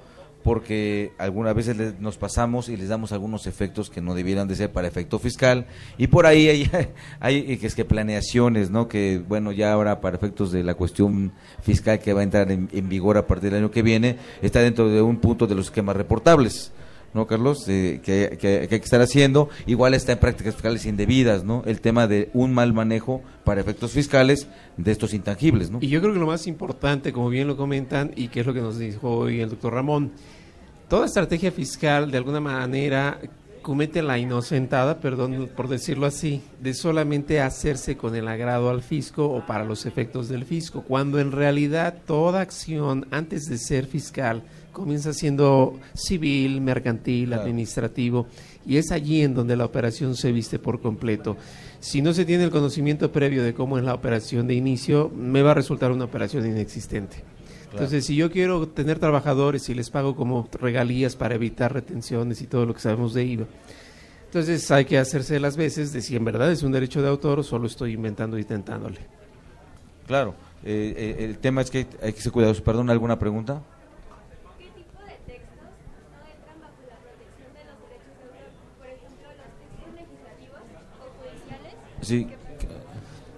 [0.44, 4.72] porque algunas veces nos pasamos y les damos algunos efectos que no debieran de ser
[4.72, 5.68] para efecto fiscal
[5.98, 6.72] y por ahí hay,
[7.20, 8.88] hay que es que planeaciones, ¿no?
[8.88, 12.70] Que bueno, ya ahora para efectos de la cuestión fiscal que va a entrar en,
[12.72, 15.66] en vigor a partir del año que viene, está dentro de un punto de los
[15.66, 16.72] esquemas reportables.
[17.14, 17.68] ¿No, Carlos?
[17.68, 19.50] Eh, que, que- hay que estar haciendo.
[19.66, 21.64] Igual está en prácticas fiscales indebidas, ¿no?
[21.66, 25.80] El tema de un mal manejo para efectos fiscales de estos intangibles, ¿no?
[25.82, 28.54] Y yo creo que lo más importante, como bien lo comentan, y que es lo
[28.54, 30.12] que nos dijo hoy el doctor Ramón,
[30.88, 33.20] toda estrategia fiscal de alguna manera
[33.62, 39.26] comete la inocentada, perdón por decirlo así, de solamente hacerse con el agrado al fisco
[39.26, 44.44] o para los efectos del fisco, cuando en realidad toda acción antes de ser fiscal
[44.80, 48.28] comienza siendo civil, mercantil, administrativo,
[48.66, 51.38] y es allí en donde la operación se viste por completo.
[51.80, 55.42] Si no se tiene el conocimiento previo de cómo es la operación de inicio, me
[55.42, 57.24] va a resultar una operación inexistente.
[57.72, 62.48] Entonces, si yo quiero tener trabajadores y les pago como regalías para evitar retenciones y
[62.48, 63.46] todo lo que sabemos de IVA,
[64.26, 67.40] entonces hay que hacerse las veces de si en verdad es un derecho de autor
[67.40, 69.00] o solo estoy inventando y tentándole.
[70.08, 70.34] Claro.
[70.64, 72.62] Eh, eh, el tema es que hay que ser cuidadosos.
[72.62, 73.62] Perdón, ¿alguna pregunta?
[82.10, 82.28] Sí.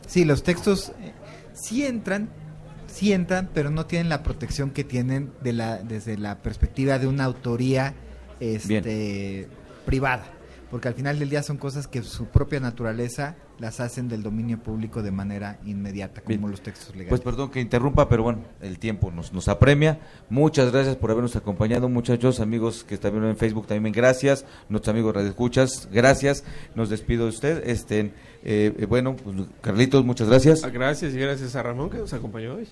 [0.08, 1.14] Sí, los textos eh,
[1.54, 2.30] sí entran,
[2.88, 7.08] sí entran, pero no tienen la protección que tienen de la, desde la perspectiva de
[7.08, 7.94] una autoría
[8.40, 9.48] este,
[9.86, 10.26] privada.
[10.70, 14.58] Porque al final del día son cosas que su propia naturaleza las hacen del dominio
[14.58, 16.50] público de manera inmediata, como Bien.
[16.50, 17.10] los textos legales.
[17.10, 20.00] Pues perdón que interrumpa, pero bueno, el tiempo nos, nos apremia.
[20.30, 24.46] Muchas gracias por habernos acompañado, muchachos, amigos que están viendo en Facebook también, gracias.
[24.68, 26.44] Nuestros amigos Radio Escuchas, gracias.
[26.74, 27.70] Nos despido de usted.
[27.70, 28.12] Este,
[28.44, 30.64] eh, eh, bueno, pues, Carlitos, muchas gracias.
[30.72, 32.68] Gracias y gracias a Ramón que nos acompañó hoy.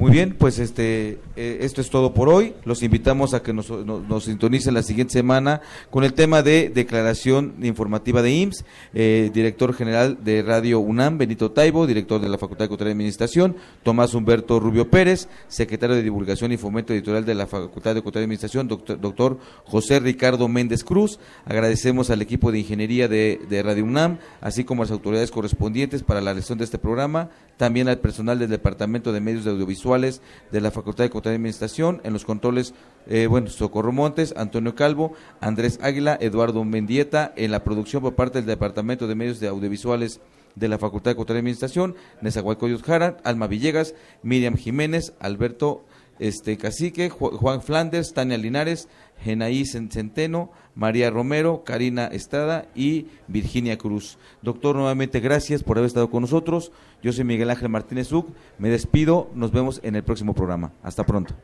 [0.00, 2.54] Muy bien, pues este eh, esto es todo por hoy.
[2.64, 6.70] Los invitamos a que nos, nos, nos sintonicen la siguiente semana con el tema de
[6.70, 8.64] declaración informativa de IMSS,
[8.94, 12.96] eh, director general de Radio UNAM, Benito Taibo, director de la Facultad de Contaduría y
[12.96, 18.02] Administración, Tomás Humberto Rubio Pérez, secretario de Divulgación y Fomento Editorial de la Facultad de
[18.02, 21.18] Contaduría y Administración, doctor, doctor José Ricardo Méndez Cruz.
[21.44, 26.02] Agradecemos al equipo de ingeniería de, de Radio UNAM, así como a las autoridades correspondientes
[26.02, 29.52] para la realización de este programa, también al personal del Departamento de Medios de
[29.98, 32.74] De la Facultad de Contaduría y Administración, en los controles,
[33.06, 38.38] eh, bueno, Socorro Montes, Antonio Calvo, Andrés Águila, Eduardo Mendieta, en la producción por parte
[38.38, 40.20] del Departamento de Medios de Audiovisuales
[40.54, 45.84] de la Facultad de Contaduría y Administración, Nezahualcóyotl Jara, Alma Villegas, Miriam Jiménez, Alberto
[46.18, 48.88] este Cacique, Ju- Juan Flanders, Tania Linares,
[49.22, 54.18] Genaí Cen- Centeno, María Romero, Karina Estrada y Virginia Cruz.
[54.42, 56.72] Doctor, nuevamente gracias por haber estado con nosotros.
[57.02, 58.28] Yo soy Miguel Ángel Martínez Uc.
[58.58, 59.30] Me despido.
[59.34, 60.72] Nos vemos en el próximo programa.
[60.82, 61.34] Hasta pronto.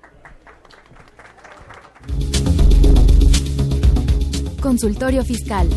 [4.60, 5.68] Consultorio Fiscal.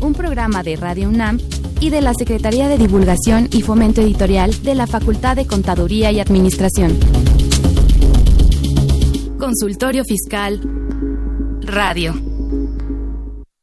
[0.00, 1.38] Un programa de Radio UNAM
[1.80, 6.20] y de la Secretaría de Divulgación y Fomento Editorial de la Facultad de Contaduría y
[6.20, 6.98] Administración.
[9.38, 10.60] Consultorio Fiscal
[11.66, 12.33] Radio.